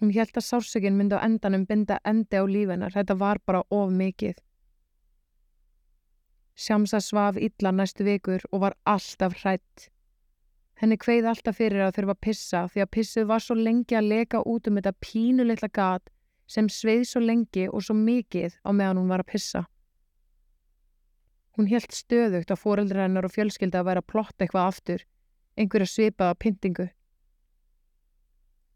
Hún 0.00 0.12
held 0.14 0.36
að 0.38 0.46
sársökinn 0.46 0.96
myndi 0.96 1.18
á 1.18 1.24
endanum 1.26 1.66
binda 1.68 1.98
endi 2.06 2.38
á 2.38 2.44
lífennar, 2.46 2.94
þetta 2.94 3.16
var 3.18 3.40
bara 3.44 3.64
of 3.70 3.90
mikið. 3.92 4.38
Shamsa 6.60 7.00
svaf 7.00 7.36
illa 7.40 7.72
næstu 7.72 8.04
vikur 8.04 8.44
og 8.52 8.62
var 8.64 8.76
alltaf 8.88 9.36
hrætt. 9.42 9.90
Henni 10.80 10.96
kveið 10.96 11.28
alltaf 11.28 11.58
fyrir 11.60 11.84
að 11.84 11.98
þurfa 11.98 12.16
að 12.16 12.24
pissa 12.24 12.62
því 12.72 12.82
að 12.84 12.90
pissið 12.96 13.28
var 13.28 13.44
svo 13.44 13.56
lengi 13.58 13.96
að 13.96 14.10
leka 14.14 14.40
út 14.48 14.68
um 14.68 14.78
þetta 14.78 14.96
pínuleitla 15.04 15.68
gat 15.76 16.12
sem 16.50 16.68
sveið 16.68 17.04
svo 17.06 17.22
lengi 17.22 17.68
og 17.70 17.84
svo 17.86 17.94
mikið 17.94 18.56
á 18.66 18.70
meðan 18.74 18.98
hún 18.98 19.12
var 19.12 19.22
að 19.22 19.30
pissa. 19.34 19.64
Hún 21.54 21.68
helt 21.70 21.94
stöðugt 21.94 22.50
að 22.50 22.62
fóreldra 22.62 23.04
hennar 23.04 23.26
og 23.28 23.34
fjölskylda 23.34 23.82
að 23.82 23.90
vera 23.90 24.02
að 24.02 24.08
plotta 24.10 24.44
eitthvað 24.44 24.70
aftur, 24.70 25.04
einhverja 25.58 25.92
svipaða 25.92 26.38
pyntingu. 26.42 26.88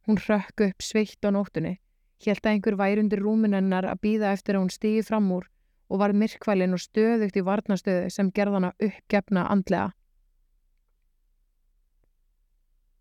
Hún 0.06 0.20
rökk 0.20 0.66
upp 0.68 0.84
sveitt 0.84 1.26
á 1.26 1.32
nóttunni, 1.32 1.78
helt 2.26 2.44
að 2.44 2.52
einhver 2.52 2.78
værundir 2.78 3.22
rúmin 3.24 3.56
hennar 3.56 3.88
að 3.88 4.02
býða 4.04 4.34
eftir 4.36 4.58
að 4.58 4.66
hún 4.66 4.74
stigi 4.74 5.02
fram 5.06 5.30
úr 5.32 5.48
og 5.88 6.00
var 6.00 6.14
myrkvælin 6.16 6.76
og 6.76 6.82
stöðugt 6.82 7.38
í 7.38 7.44
varnastöðu 7.44 8.10
sem 8.12 8.30
gerðana 8.34 8.72
uppgefna 8.82 9.46
andlega. 9.50 9.92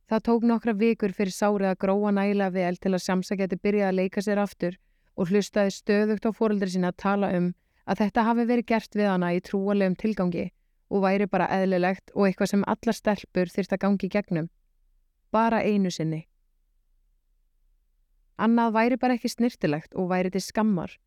Það 0.10 0.24
tók 0.28 0.48
nokkra 0.48 0.74
vikur 0.76 1.14
fyrir 1.16 1.34
sárið 1.34 1.70
að 1.72 1.80
gróa 1.84 2.12
nægilega 2.12 2.54
vel 2.54 2.78
til 2.78 2.92
að 2.94 3.04
Shamsa 3.06 3.38
geti 3.40 3.56
byrjað 3.56 3.90
að 3.90 4.00
leika 4.00 4.22
sér 4.22 4.42
aftur 4.44 4.76
og 5.16 5.30
hlustaði 5.30 5.72
stöðugt 5.72 6.28
á 6.28 6.32
fóreldri 6.36 6.74
sína 6.74 6.92
að 6.92 7.00
tala 7.06 7.30
um 7.38 7.54
að 7.88 8.04
þetta 8.04 8.26
hafi 8.28 8.46
verið 8.50 8.70
gert 8.72 8.98
við 8.98 9.10
hana 9.12 9.32
í 9.36 9.40
trúalegum 9.44 9.96
tilgangi 10.00 10.50
og 10.94 11.06
væri 11.06 11.28
bara 11.30 11.48
eðlilegt 11.56 12.12
og 12.14 12.28
eitthvað 12.28 12.52
sem 12.52 12.68
alla 12.68 12.94
stelpur 12.94 13.50
þyrst 13.50 13.74
að 13.74 13.84
gangi 13.86 14.10
gegnum. 14.12 14.50
Bara 15.32 15.64
einu 15.64 15.92
sinni. 15.92 16.28
Annað 18.38 18.76
væri 18.78 19.00
bara 19.02 19.18
ekki 19.18 19.32
snirtilegt 19.32 19.96
og 19.96 20.10
væri 20.12 20.34
til 20.34 20.44
skammar. 20.44 20.98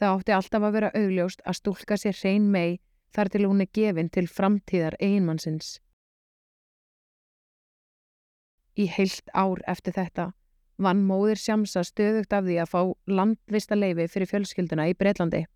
Það 0.00 0.12
átti 0.16 0.34
alltaf 0.36 0.66
að 0.66 0.76
vera 0.76 0.92
augljóst 0.94 1.42
að 1.44 1.58
stúlka 1.60 1.96
sér 2.00 2.16
hrein 2.18 2.50
mei 2.52 2.78
þar 3.16 3.30
til 3.32 3.46
hún 3.46 3.62
er 3.64 3.70
gefin 3.72 4.10
til 4.12 4.26
framtíðar 4.28 4.96
einmannsins. 5.00 5.80
Í 8.76 8.86
heilt 8.92 9.30
ár 9.32 9.62
eftir 9.66 9.96
þetta 9.96 10.32
vann 10.76 11.04
móðir 11.08 11.40
Shamsa 11.40 11.82
stöðugt 11.86 12.34
af 12.36 12.44
því 12.44 12.58
að 12.60 12.72
fá 12.72 12.80
landvista 13.08 13.76
leifi 13.78 14.08
fyrir 14.12 14.28
fjölskylduna 14.28 14.88
í 14.90 14.96
Breitlandi. 14.98 15.46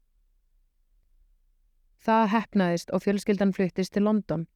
Það 2.00 2.30
hefnaðist 2.32 2.92
og 2.96 3.04
fjölskyldan 3.04 3.52
fluttist 3.52 3.92
til 3.92 4.06
London. 4.06 4.46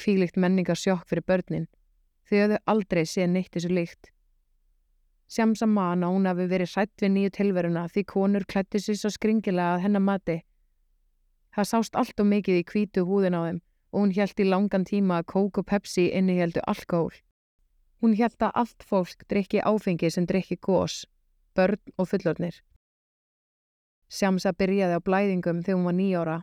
Kvílikt 0.00 0.38
menningarsjokk 0.40 1.04
fyrir 1.10 1.26
börnin, 1.28 1.68
þau 2.24 2.38
höfðu 2.38 2.60
aldrei 2.72 3.04
séð 3.04 3.28
neitt 3.34 3.52
þessu 3.52 3.70
líkt. 3.70 4.08
Shamsa 5.28 5.68
man 5.68 6.04
að 6.04 6.16
hún 6.16 6.28
hafi 6.28 6.48
verið 6.48 6.72
hrætt 6.72 7.04
við 7.04 7.12
nýju 7.12 7.34
tilveruna 7.36 7.84
því 7.92 8.04
konur 8.08 8.48
klætti 8.48 8.80
sér 8.80 8.98
svo 9.00 9.12
skringilega 9.12 9.76
að 9.76 9.84
hennar 9.84 10.04
mati. 10.04 10.40
Það 11.54 11.70
sást 11.70 12.00
allt 12.00 12.20
og 12.20 12.28
mikið 12.32 12.60
í 12.60 12.66
kvítu 12.66 13.04
húðin 13.06 13.36
á 13.36 13.40
þeim 13.44 13.60
og 13.94 14.00
hún 14.00 14.14
hjælt 14.16 14.40
í 14.40 14.48
langan 14.48 14.88
tíma 14.88 15.20
að 15.20 15.28
kók 15.34 15.60
og 15.60 15.68
pepsi 15.70 16.08
inni 16.10 16.40
hjæltu 16.40 16.64
alkohól. 16.66 17.14
Hún 18.04 18.12
hjælt 18.12 18.42
að 18.44 18.58
allt 18.60 18.84
fólk 18.84 19.22
drikki 19.32 19.62
áfengi 19.64 20.10
sem 20.12 20.26
drikki 20.28 20.58
gós, 20.60 21.06
börn 21.56 21.80
og 21.96 22.10
fullornir. 22.10 22.58
Shamsa 24.12 24.50
byrjaði 24.52 24.98
á 24.98 25.06
blæðingum 25.06 25.62
þegar 25.64 25.78
hún 25.78 25.86
var 25.88 25.96
nýjóra. 25.96 26.34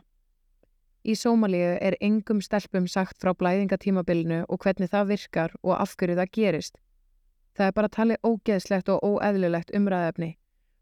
Í 1.06 1.14
Sómalíu 1.20 1.76
er 1.78 1.94
engum 2.02 2.40
stelpum 2.42 2.88
sagt 2.90 3.22
frá 3.22 3.30
blæðingatímabilinu 3.38 4.40
og 4.48 4.58
hvernig 4.58 4.90
það 4.90 5.12
virkar 5.12 5.54
og 5.62 5.76
af 5.76 5.94
hverju 5.94 6.18
það 6.18 6.32
gerist. 6.34 6.82
Það 7.54 7.70
er 7.70 7.78
bara 7.78 7.94
talið 7.98 8.26
ógeðslegt 8.26 8.90
og 8.96 9.06
óeðlilegt 9.06 9.70
umræðefni. 9.78 10.32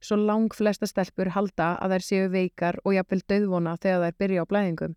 Svo 0.01 0.17
lang 0.17 0.49
flesta 0.57 0.89
stelpur 0.89 1.35
halda 1.37 1.75
að 1.77 1.99
þær 1.99 2.09
séu 2.09 2.33
veikar 2.33 2.81
og 2.87 2.97
jafnvel 2.97 3.21
döðvona 3.29 3.77
þegar 3.77 4.07
þær 4.07 4.19
byrja 4.25 4.49
á 4.49 4.51
blæðingum. 4.55 4.97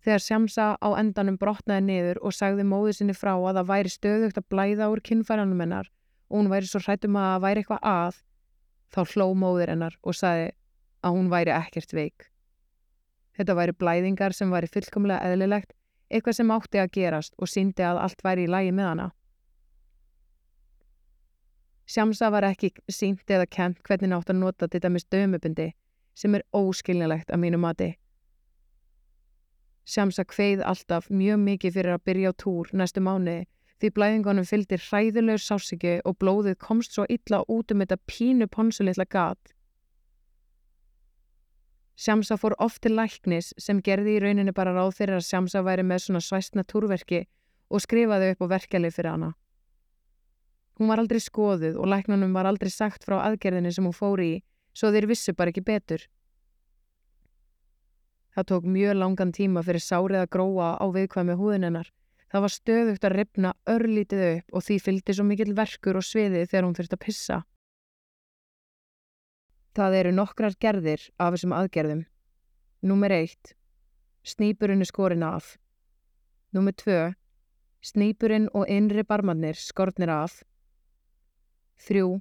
Þegar 0.00 0.22
Shamsa 0.24 0.66
á 0.80 0.88
endanum 0.96 1.36
brotnaði 1.40 1.84
niður 1.84 2.20
og 2.24 2.32
sagði 2.32 2.64
móðu 2.64 2.94
sinni 2.96 3.16
frá 3.16 3.34
að 3.34 3.58
það 3.58 3.70
væri 3.70 3.92
stöðugt 3.92 4.40
að 4.40 4.48
blæða 4.52 4.88
úr 4.92 5.02
kinnfæranum 5.04 5.60
hennar 5.60 5.90
og 6.30 6.38
hún 6.38 6.50
væri 6.52 6.70
svo 6.70 6.80
hrættum 6.80 7.18
að 7.20 7.28
það 7.28 7.44
væri 7.44 7.62
eitthvað 7.62 7.86
að, 7.90 8.20
þá 8.94 9.00
hló 9.12 9.26
móður 9.42 9.72
hennar 9.74 9.98
og 10.00 10.16
sagði 10.16 10.48
að 11.04 11.16
hún 11.16 11.28
væri 11.32 11.52
ekkert 11.52 11.92
veik. 11.92 12.30
Þetta 13.36 13.56
væri 13.58 13.76
blæðingar 13.76 14.36
sem 14.36 14.50
væri 14.52 14.70
fullkomlega 14.72 15.28
eðlilegt 15.28 15.74
eitthvað 16.10 16.36
sem 16.40 16.52
átti 16.54 16.80
að 16.80 16.92
gerast 16.96 17.36
og 17.38 17.50
síndi 17.50 17.84
að 17.86 18.00
allt 18.04 18.24
væri 18.24 18.46
í 18.46 18.50
lægi 18.50 18.72
með 18.74 18.88
hana. 18.90 19.08
Shamsa 21.90 22.30
var 22.30 22.46
ekki 22.46 22.70
sínt 22.88 23.30
eða 23.30 23.48
kent 23.50 23.80
hvernig 23.86 24.12
nátt 24.12 24.30
að 24.30 24.40
nota 24.40 24.68
þetta 24.70 24.90
með 24.94 25.04
stöðmöpundi 25.06 25.68
sem 26.14 26.34
er 26.38 26.46
óskilnilegt 26.54 27.32
að 27.34 27.42
mínu 27.44 27.58
mati. 27.58 27.90
Shamsa 29.84 30.24
kveið 30.24 30.64
alltaf 30.66 31.08
mjög 31.10 31.40
mikið 31.44 31.78
fyrir 31.78 31.96
að 31.96 32.04
byrja 32.10 32.32
á 32.32 32.40
túr 32.44 32.72
næstu 32.72 33.00
mánuði 33.04 33.46
því 33.80 33.92
blæðingunum 33.96 34.48
fylgdi 34.48 34.76
hræðulegur 34.76 35.40
sásiki 35.44 35.94
og 36.04 36.18
blóðið 36.20 36.58
komst 36.60 36.94
svo 36.94 37.06
illa 37.08 37.40
út 37.48 37.72
um 37.72 37.80
þetta 37.80 37.98
pínu 38.10 38.50
ponsulitla 38.52 39.08
gat 39.08 39.54
Shamsa 42.00 42.38
fór 42.40 42.54
oft 42.64 42.80
til 42.80 42.94
læknis 42.96 43.50
sem 43.60 43.80
gerði 43.84 44.14
í 44.16 44.20
rauninu 44.22 44.54
bara 44.56 44.72
ráð 44.72 44.94
fyrir 44.96 45.18
að 45.18 45.26
Shamsa 45.26 45.60
væri 45.66 45.82
með 45.84 46.06
svona 46.06 46.22
svæstna 46.24 46.62
túrverki 46.64 47.26
og 47.68 47.82
skrifaði 47.84 48.30
upp 48.32 48.44
á 48.48 48.52
verkjalið 48.54 48.94
fyrir 48.96 49.12
hana. 49.12 49.28
Hún 50.80 50.88
var 50.88 51.02
aldrei 51.02 51.20
skoðuð 51.20 51.76
og 51.76 51.90
læknunum 51.92 52.32
var 52.32 52.48
aldrei 52.48 52.72
sagt 52.72 53.04
frá 53.04 53.18
aðgerðinu 53.26 53.72
sem 53.76 53.84
hún 53.84 53.92
fóri 53.92 54.30
í, 54.30 54.40
svo 54.72 54.88
þeir 54.94 55.10
vissu 55.10 55.34
bara 55.36 55.52
ekki 55.52 55.66
betur. 55.66 56.06
Það 58.34 58.46
tók 58.50 58.66
mjög 58.76 58.94
langan 58.96 59.32
tíma 59.34 59.62
fyrir 59.66 59.82
sárið 59.82 60.22
að 60.22 60.30
gróa 60.36 60.68
á 60.78 60.84
viðkvæmi 60.94 61.34
húðinennar. 61.38 61.88
Það 62.30 62.44
var 62.44 62.54
stöðugt 62.54 63.06
að 63.06 63.16
ripna 63.16 63.54
örlítið 63.66 64.20
upp 64.26 64.54
og 64.54 64.64
því 64.66 64.76
fylgdi 64.84 65.16
svo 65.16 65.24
mikill 65.26 65.54
verkur 65.58 65.98
og 65.98 66.06
sviði 66.06 66.44
þegar 66.46 66.66
hún 66.66 66.76
þurfti 66.78 66.96
að 66.98 67.04
pissa. 67.06 67.38
Það 69.74 69.96
eru 70.00 70.12
nokkrar 70.14 70.54
gerðir 70.62 71.08
af 71.18 71.34
þessum 71.34 71.56
aðgerðum. 71.58 72.04
Númer 72.86 73.14
1. 73.18 73.54
Snýpurinn 74.22 74.84
er 74.84 74.90
skorin 74.90 75.26
af. 75.26 75.56
Númer 76.54 76.74
2. 76.78 77.14
Snýpurinn 77.82 78.48
og 78.54 78.70
innri 78.70 79.02
barmannir 79.02 79.58
skornir 79.58 80.10
af. 80.14 80.42
3. 81.88 82.20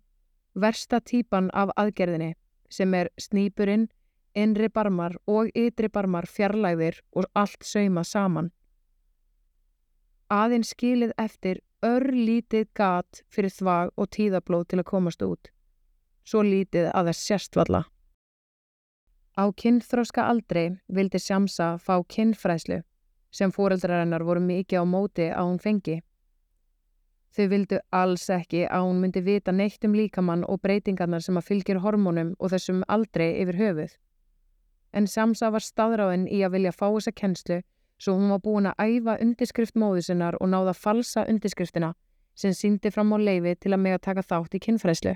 Versta 0.55 0.99
típan 1.01 1.49
af 1.53 1.69
aðgerðinni 1.77 2.33
sem 2.69 2.93
er 2.93 3.09
snýpurinn, 3.17 3.89
innri 4.35 4.69
barmar 4.69 5.17
og 5.27 5.49
ytri 5.55 5.89
barmar 5.89 6.25
fjarlæðir 6.25 7.01
og 7.15 7.29
allt 7.33 7.63
sauma 7.63 8.03
saman. 8.03 8.51
Aðinn 10.29 10.63
skilið 10.63 11.15
eftir 11.17 11.61
örlítið 11.85 12.67
gat 12.75 13.23
fyrir 13.29 13.53
þvag 13.53 13.95
og 13.95 14.11
tíðablóð 14.13 14.67
til 14.67 14.79
að 14.83 14.91
komast 14.91 15.23
út 15.25 15.49
svo 16.29 16.43
lítið 16.45 16.91
að 16.93 17.09
það 17.09 17.17
sérst 17.19 17.57
valla. 17.57 17.85
Á 19.39 19.43
kynþróska 19.61 20.25
aldrei 20.29 20.65
vildi 20.91 21.21
Shamsa 21.21 21.77
fá 21.81 21.95
kynfræslu 22.13 22.81
sem 23.31 23.53
fóreldrarinnar 23.55 24.25
voru 24.27 24.43
mikið 24.43 24.83
á 24.83 24.85
móti 24.89 25.27
að 25.29 25.47
hún 25.47 25.59
fengi. 25.63 25.97
Þau 27.33 27.45
vildu 27.53 27.79
alls 27.93 28.25
ekki 28.33 28.65
að 28.65 28.85
hún 28.87 29.01
myndi 29.03 29.21
vita 29.25 29.53
neitt 29.53 29.85
um 29.85 29.95
líkamann 29.95 30.45
og 30.49 30.61
breytingarnar 30.65 31.23
sem 31.23 31.37
að 31.37 31.47
fylgjur 31.49 31.81
hormónum 31.85 32.33
og 32.39 32.53
þessum 32.53 32.81
aldrei 32.89 33.29
yfir 33.43 33.59
höfuð. 33.61 33.91
En 34.93 35.07
Samsa 35.07 35.51
var 35.53 35.61
staðráðinn 35.61 36.27
í 36.27 36.41
að 36.45 36.55
vilja 36.57 36.73
fá 36.73 36.87
þessa 36.87 37.13
kennslu 37.13 37.61
svo 37.99 38.15
hún 38.15 38.31
var 38.31 38.41
búin 38.43 38.69
að 38.69 38.79
æfa 38.85 39.17
undirskrift 39.21 39.75
móðu 39.75 40.03
sinnar 40.07 40.37
og 40.39 40.49
náða 40.49 40.73
falsa 40.73 41.25
undirskriftina 41.29 41.93
sem 42.39 42.53
síndi 42.55 42.91
fram 42.91 43.11
á 43.11 43.17
leifi 43.19 43.55
til 43.59 43.73
að 43.75 43.83
mega 43.83 43.99
taka 43.99 44.23
þátt 44.23 44.55
í 44.55 44.61
kynfræslu. 44.63 45.15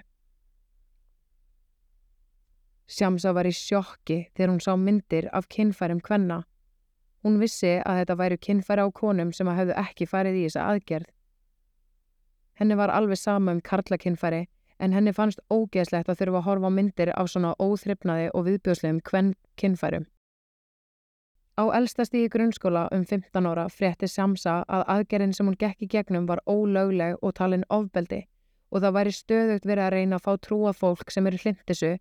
Shamsa 2.88 3.32
var 3.34 3.48
í 3.48 3.54
sjokki 3.56 4.18
þegar 4.36 4.52
hún 4.52 4.64
sá 4.64 4.74
myndir 4.78 5.30
af 5.32 5.48
kinnfærum 5.48 6.02
kvenna. 6.04 6.44
Hún 7.24 7.40
vissi 7.40 7.78
að 7.80 8.02
þetta 8.02 8.18
væru 8.20 8.38
kinnfæri 8.38 8.84
á 8.84 8.88
konum 8.92 9.32
sem 9.32 9.48
að 9.48 9.60
hefðu 9.62 9.78
ekki 9.80 10.10
farið 10.12 10.40
í 10.42 10.44
þessa 10.50 10.66
aðgerð. 10.74 11.08
Henni 12.60 12.76
var 12.76 12.92
alveg 12.92 13.18
sama 13.18 13.56
um 13.56 13.62
karlakinnfæri 13.64 14.44
en 14.84 14.96
henni 14.96 15.14
fannst 15.16 15.40
ógeðslegt 15.54 16.10
að 16.12 16.20
þurfa 16.22 16.42
að 16.42 16.48
horfa 16.48 16.72
myndir 16.78 17.12
af 17.16 17.30
svona 17.32 17.54
óþryfnaði 17.64 18.28
og 18.34 18.46
viðbjóslegum 18.50 19.00
kvenn 19.10 19.32
kinnfærum. 19.60 20.06
Á 21.54 21.64
eldstasti 21.78 22.24
í 22.26 22.30
grunnskóla 22.34 22.88
um 22.96 23.04
15 23.06 23.48
ára 23.48 23.68
frétti 23.70 24.10
Samsa 24.10 24.64
að 24.68 24.88
aðgerinn 24.96 25.36
sem 25.38 25.48
hún 25.48 25.60
gekk 25.60 25.86
í 25.86 25.90
gegnum 25.96 26.26
var 26.30 26.42
ólögleg 26.50 27.20
og 27.22 27.36
talin 27.38 27.66
ofbeldi 27.70 28.24
og 28.74 28.82
það 28.82 28.96
væri 28.98 29.14
stöðugt 29.14 29.68
verið 29.70 29.86
að 29.86 29.94
reyna 29.94 30.18
að 30.18 30.26
fá 30.26 30.34
trúa 30.42 30.74
fólk 30.74 31.14
sem 31.14 31.28
eru 31.30 31.40
hlindisu 31.44 31.92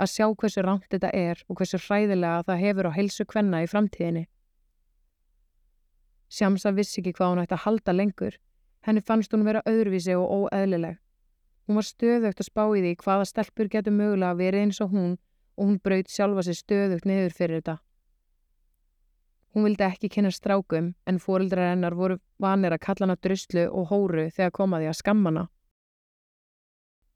að 0.00 0.12
sjá 0.14 0.26
hversu 0.32 0.64
rámt 0.64 0.88
þetta 0.88 1.10
er 1.12 1.42
og 1.48 1.60
hversu 1.60 1.80
hræðilega 1.84 2.46
það 2.48 2.62
hefur 2.64 2.88
á 2.88 2.96
heilsu 2.96 3.26
kvenna 3.28 3.60
í 3.60 3.68
framtíðinni. 3.68 4.24
Shamsa 6.32 6.72
vissi 6.72 7.02
ekki 7.02 7.12
hvað 7.18 7.34
hún 7.34 7.42
ætti 7.42 7.58
að 7.58 7.64
halda 7.66 7.92
lengur. 7.92 8.38
Henni 8.86 9.04
fannst 9.04 9.34
hún 9.36 9.44
vera 9.44 9.60
öðruvísi 9.68 10.16
og 10.16 10.48
óeðlileg. 10.48 10.96
Hún 11.66 11.78
var 11.78 11.86
stöðugt 11.86 12.42
að 12.42 12.48
spá 12.48 12.64
í 12.74 12.82
því 12.82 12.96
hvaða 13.04 13.28
stelpur 13.30 13.70
getur 13.70 13.94
mögulega 13.94 14.38
verið 14.38 14.66
eins 14.66 14.80
og 14.82 14.92
hún 14.92 15.16
og 15.56 15.66
hún 15.68 15.80
braut 15.84 16.10
sjálfa 16.10 16.42
sér 16.46 16.58
stöðugt 16.58 17.06
niður 17.06 17.34
fyrir 17.36 17.60
þetta. 17.60 17.78
Hún 19.52 19.66
vildi 19.68 19.84
ekki 19.84 20.08
kynna 20.08 20.30
strákum 20.32 20.94
en 21.06 21.18
fóreldrar 21.20 21.74
hennar 21.74 21.94
voru 21.94 22.16
vanir 22.40 22.72
að 22.72 22.84
kalla 22.86 23.06
hana 23.06 23.18
druslu 23.20 23.66
og 23.68 23.90
hóru 23.90 24.30
þegar 24.30 24.54
komaði 24.58 24.88
að 24.88 24.98
skammana. 25.02 25.42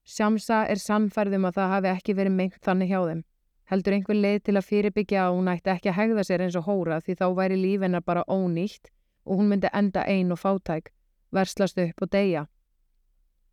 Shamsa 0.07 0.61
er 0.71 0.79
sannfærðum 0.79 1.49
að 1.49 1.57
það 1.57 1.73
hafi 1.75 1.89
ekki 1.95 2.15
verið 2.15 2.37
meint 2.37 2.59
þannig 2.63 2.93
hjá 2.93 3.01
þeim. 3.09 3.23
Heldur 3.67 3.97
einhver 3.97 4.19
leið 4.21 4.43
til 4.47 4.55
að 4.55 4.69
fyrirbyggja 4.69 5.23
að 5.25 5.39
hún 5.39 5.49
ætti 5.51 5.73
ekki 5.73 5.91
að 5.91 5.97
hegða 5.97 6.25
sér 6.29 6.45
eins 6.45 6.59
og 6.61 6.69
hóra 6.69 7.01
því 7.03 7.17
þá 7.19 7.27
væri 7.41 7.57
lífennar 7.59 8.05
bara 8.07 8.23
ónýtt 8.31 8.93
og 9.27 9.41
hún 9.41 9.49
myndi 9.51 9.73
enda 9.75 10.05
ein 10.07 10.31
og 10.31 10.39
fátæk, 10.39 10.93
verslast 11.35 11.81
upp 11.83 12.05
og 12.05 12.13
deyja. 12.13 12.45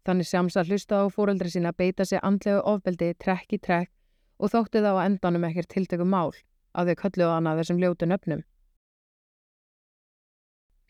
Þannig 0.03 0.27
Shamsa 0.27 0.63
hlustaði 0.67 1.07
á 1.07 1.15
fóreldri 1.15 1.49
sína 1.51 1.71
að 1.71 1.79
beita 1.79 2.05
sig 2.05 2.19
andlegu 2.23 2.63
ofbeldi 2.67 3.13
trekk 3.23 3.55
í 3.55 3.59
trekk 3.63 3.91
og 4.43 4.51
þótti 4.51 4.81
þá 4.83 4.89
að 4.91 5.05
endanum 5.05 5.45
ekkert 5.47 5.71
tiltöku 5.71 6.07
mál 6.07 6.33
að 6.73 6.89
þau 6.91 6.99
kölluðu 7.03 7.29
hana 7.31 7.53
þessum 7.59 7.79
ljótu 7.79 8.09
nöfnum. 8.09 8.41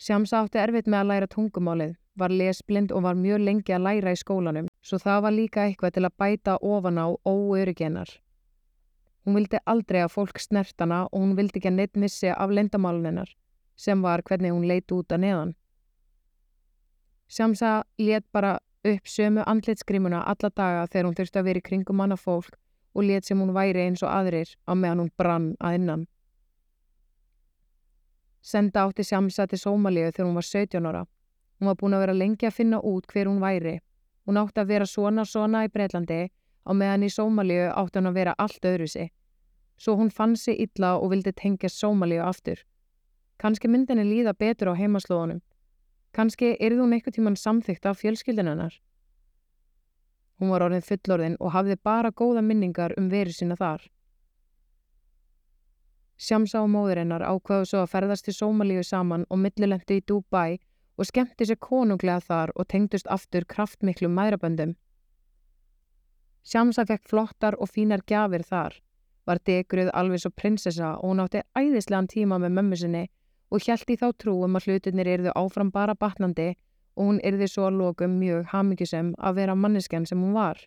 Shamsa 0.01 0.41
átti 0.41 0.59
erfitt 0.59 0.89
með 0.89 0.99
að 0.99 1.09
læra 1.11 1.29
tungumálið, 1.29 1.93
var 2.17 2.33
lesblind 2.33 2.91
og 2.91 3.05
var 3.05 3.15
mjög 3.19 3.45
lengi 3.45 3.75
að 3.75 3.85
læra 3.85 4.13
í 4.15 4.19
skólanum, 4.19 4.67
svo 4.81 4.97
það 4.99 5.21
var 5.27 5.35
líka 5.37 5.67
eitthvað 5.67 5.93
til 5.95 6.05
að 6.07 6.17
bæta 6.19 6.57
ofan 6.59 6.99
á 6.99 7.07
óörygennar. 7.23 8.09
Hún 9.23 9.37
vildi 9.37 9.61
aldrei 9.69 10.01
að 10.03 10.11
fólk 10.17 10.41
snert 10.41 10.75
hana 10.81 11.05
og 11.05 11.21
hún 11.21 11.37
vildi 11.37 11.61
ekki 11.61 11.69
að 11.69 11.77
neitt 11.77 11.95
missi 11.95 12.33
af 12.33 12.51
lendamáluninnar, 12.51 13.29
sem 13.77 14.01
var 14.01 14.25
hvernig 14.25 14.51
hún 14.51 14.67
leiti 14.67 14.97
út 14.97 15.13
að 15.13 15.23
neðan. 15.23 15.55
Shamsa 17.29 17.83
let 17.97 18.25
bara 18.33 18.57
upp 18.83 19.07
sömu 19.07 19.43
andlitskrimuna 19.47 20.23
alla 20.27 20.49
daga 20.49 20.87
þegar 20.87 21.07
hún 21.07 21.15
þurfti 21.17 21.39
að 21.39 21.47
vera 21.47 21.61
í 21.61 21.67
kringum 21.67 21.97
manna 21.97 22.17
fólk 22.19 22.57
og 22.93 23.07
let 23.07 23.25
sem 23.25 23.39
hún 23.39 23.53
væri 23.55 23.85
eins 23.87 24.03
og 24.03 24.11
aðrir 24.11 24.51
á 24.67 24.71
meðan 24.75 25.03
hún 25.03 25.13
brann 25.17 25.47
að 25.59 25.77
innan. 25.79 26.05
Senda 28.43 28.83
átti 28.83 29.05
Shamsa 29.07 29.47
til 29.47 29.59
Sómalíu 29.61 30.11
þegar 30.11 30.27
hún 30.27 30.35
var 30.35 30.47
17 30.49 30.87
ára. 30.89 31.05
Hún 31.59 31.69
var 31.69 31.77
búin 31.79 31.95
að 31.95 32.03
vera 32.03 32.15
lengi 32.17 32.47
að 32.49 32.57
finna 32.57 32.81
út 32.83 33.07
hver 33.07 33.29
hún 33.31 33.39
væri. 33.39 33.77
Hún 34.27 34.39
átti 34.41 34.59
að 34.59 34.73
vera 34.73 34.85
svona 34.85 35.23
svona 35.25 35.63
í 35.63 35.71
Breitlandi 35.71 36.27
á 36.67 36.71
meðan 36.75 37.07
í 37.07 37.09
Sómalíu 37.09 37.71
átti 37.71 38.01
hún 38.01 38.11
að 38.11 38.19
vera 38.19 38.35
allt 38.37 38.67
öðru 38.67 38.89
sig. 38.91 39.13
Svo 39.79 39.95
hún 39.95 40.11
fann 40.11 40.35
sig 40.35 40.59
illa 40.59 40.97
og 40.99 41.13
vildi 41.15 41.31
tengja 41.31 41.71
Sómalíu 41.71 42.21
aftur. 42.27 42.59
Kanski 43.39 43.71
myndinni 43.71 44.03
líða 44.03 44.35
betur 44.35 44.75
á 44.75 44.79
heimaslóðunum. 44.79 45.39
Kanski 46.13 46.53
erði 46.59 46.83
hún 46.83 46.93
eitthvað 46.93 47.15
tíman 47.17 47.37
samþygt 47.39 47.87
af 47.89 48.01
fjölskyldinannar. 48.03 48.75
Hún 50.37 50.51
var 50.53 50.65
orðin 50.65 50.85
fullorðin 50.85 51.39
og 51.39 51.53
hafði 51.55 51.77
bara 51.89 52.11
góða 52.11 52.43
minningar 52.45 52.93
um 52.99 53.09
verið 53.09 53.39
sína 53.39 53.57
þar. 53.57 53.87
Shamsa 56.17 56.61
og 56.61 56.69
móðurinnar 56.69 57.25
ákvaðu 57.25 57.65
svo 57.69 57.81
að 57.81 57.89
ferðast 57.95 58.27
til 58.27 58.35
Sómalíu 58.37 58.83
saman 58.85 59.25
og 59.29 59.41
millilendi 59.41 59.97
í 59.97 60.05
Dubai 60.05 60.59
og 60.97 61.09
skemmti 61.09 61.47
sér 61.49 61.57
konunglega 61.57 62.21
þar 62.21 62.53
og 62.55 62.69
tengdust 62.69 63.09
aftur 63.09 63.47
kraftmiklu 63.49 64.11
mæðraböndum. 64.13 64.75
Shamsa 66.45 66.85
fekk 66.85 67.09
flottar 67.09 67.57
og 67.57 67.71
fínar 67.71 68.03
gjafir 68.05 68.43
þar, 68.45 68.77
var 69.25 69.41
degruð 69.47 69.89
alveg 69.93 70.21
svo 70.21 70.29
prinsessa 70.35 70.93
og 70.99 71.09
hún 71.09 71.23
átti 71.23 71.41
æðislegan 71.57 72.11
tíma 72.11 72.37
með 72.37 72.57
mömmu 72.59 72.79
sinni 72.79 73.05
og 73.53 73.61
hjælt 73.61 73.91
í 73.93 73.97
þá 74.01 74.07
trú 74.17 74.33
um 74.47 74.57
að 74.57 74.67
hlutinir 74.67 75.09
erðu 75.15 75.33
áfram 75.37 75.69
bara 75.71 75.93
batnandi 75.93 76.53
og 76.97 77.09
hún 77.09 77.19
erði 77.29 77.47
svo 77.49 77.67
að 77.69 77.79
lokum 77.81 78.15
mjög 78.19 78.47
hamingisem 78.53 79.13
að 79.17 79.41
vera 79.41 79.55
mannisken 79.55 80.07
sem 80.09 80.21
hún 80.21 80.33
var. 80.33 80.57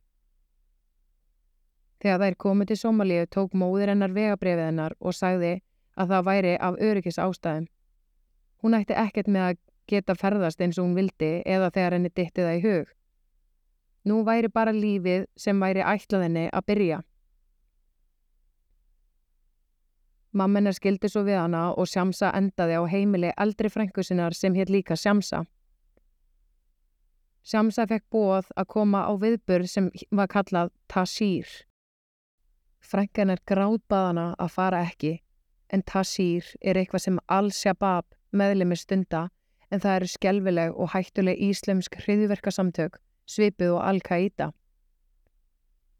Þegar 2.03 2.22
þær 2.22 2.37
komið 2.44 2.70
til 2.70 2.79
Somalíu 2.83 3.27
tók 3.27 3.55
móðir 3.59 3.90
hennar 3.90 4.14
vegabrefið 4.14 4.68
hennar 4.68 4.94
og 5.01 5.16
sagði 5.18 5.55
að 5.96 6.12
það 6.12 6.27
væri 6.29 6.53
af 6.68 6.79
öryggis 6.88 7.18
ástæðum. 7.22 7.66
Hún 8.62 8.77
ætti 8.79 8.99
ekkert 9.01 9.31
með 9.33 9.46
að 9.49 9.59
geta 9.90 10.14
ferðast 10.18 10.61
eins 10.61 10.79
og 10.79 10.87
hún 10.87 10.96
vildi 10.99 11.33
eða 11.46 11.72
þegar 11.75 11.96
henni 11.96 12.12
ditti 12.12 12.44
það 12.44 12.59
í 12.59 12.64
hug. 12.66 12.92
Nú 14.07 14.22
væri 14.27 14.51
bara 14.53 14.75
lífið 14.75 15.27
sem 15.37 15.61
væri 15.61 15.83
ætlaðinni 15.83 16.46
að 16.53 16.66
byrja. 16.70 17.01
Mammennar 20.37 20.75
skildi 20.77 21.09
svo 21.09 21.22
við 21.25 21.38
hana 21.40 21.62
og 21.81 21.87
Shamsa 21.88 22.29
endaði 22.37 22.77
á 22.77 22.85
heimili 22.92 23.31
eldri 23.40 23.70
frængusinnar 23.72 24.35
sem 24.37 24.53
hér 24.53 24.68
líka 24.68 24.96
Shamsa. 25.01 25.46
Shamsa 27.46 27.87
fekk 27.88 28.05
bóð 28.12 28.51
að 28.59 28.66
koma 28.75 29.07
á 29.09 29.12
viðburð 29.16 29.70
sem 29.70 29.87
var 30.11 30.29
kallað 30.29 30.72
Tashir. 30.92 31.46
Frængan 32.85 33.33
er 33.33 33.40
gráðbaðana 33.49 34.27
að 34.37 34.53
fara 34.53 34.83
ekki, 34.85 35.12
en 35.72 35.85
Tashir 35.88 36.51
er 36.61 36.77
eitthvað 36.77 37.05
sem 37.07 37.20
Al-Shabaab 37.38 38.07
meðlemi 38.37 38.77
stunda 38.77 39.29
en 39.70 39.81
það 39.81 39.96
eru 40.01 40.11
skjelvileg 40.11 40.75
og 40.77 40.90
hættuleg 40.92 41.40
íslemsk 41.49 41.96
hriðverkasamtök, 42.03 43.01
svipið 43.25 43.72
og 43.79 43.81
Al-Qaida. 43.87 44.51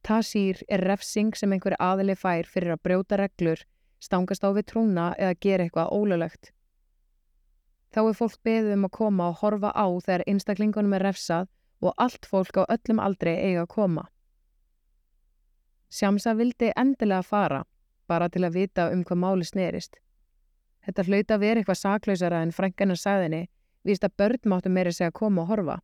Tashir 0.05 0.61
er 0.69 0.85
refsing 0.85 1.33
sem 1.35 1.57
einhver 1.57 1.79
aðili 1.81 2.19
fær 2.19 2.47
fyrir 2.51 2.77
að 2.77 2.85
brjóta 2.85 3.19
reglur 3.23 3.65
stangast 4.03 4.45
á 4.45 4.51
við 4.53 4.69
trúna 4.73 5.07
eða 5.19 5.39
gera 5.41 5.67
eitthvað 5.67 5.93
ólulegt. 5.93 6.53
Þá 7.95 8.01
er 8.03 8.19
fólk 8.19 8.41
beðið 8.45 8.75
um 8.77 8.89
að 8.89 8.97
koma 8.99 9.29
og 9.31 9.39
horfa 9.41 9.71
á 9.73 9.87
þegar 10.05 10.25
einstaklingunum 10.29 10.97
er 10.99 11.07
refsað 11.09 11.49
og 11.81 11.95
allt 11.97 12.27
fólk 12.29 12.59
á 12.61 12.63
öllum 12.69 13.01
aldrei 13.01 13.35
eiga 13.37 13.65
að 13.65 13.73
koma. 13.73 14.05
Sjámsa 15.89 16.35
vildi 16.37 16.73
endilega 16.77 17.23
fara, 17.23 17.63
bara 18.07 18.29
til 18.29 18.45
að 18.45 18.59
vita 18.59 18.89
um 18.93 19.05
hvað 19.05 19.23
máli 19.23 19.47
snerist. 19.47 20.01
Þetta 20.87 21.07
hlauta 21.09 21.39
vera 21.43 21.63
eitthvað 21.63 21.81
saklausara 21.81 22.43
en 22.43 22.55
frænganar 22.55 23.01
sagðinni, 23.01 23.47
víst 23.87 24.05
að 24.05 24.17
börn 24.19 24.51
máttu 24.51 24.71
meiri 24.71 24.93
segja 24.93 25.13
að 25.13 25.19
koma 25.21 25.43
og 25.45 25.53
horfa. 25.55 25.79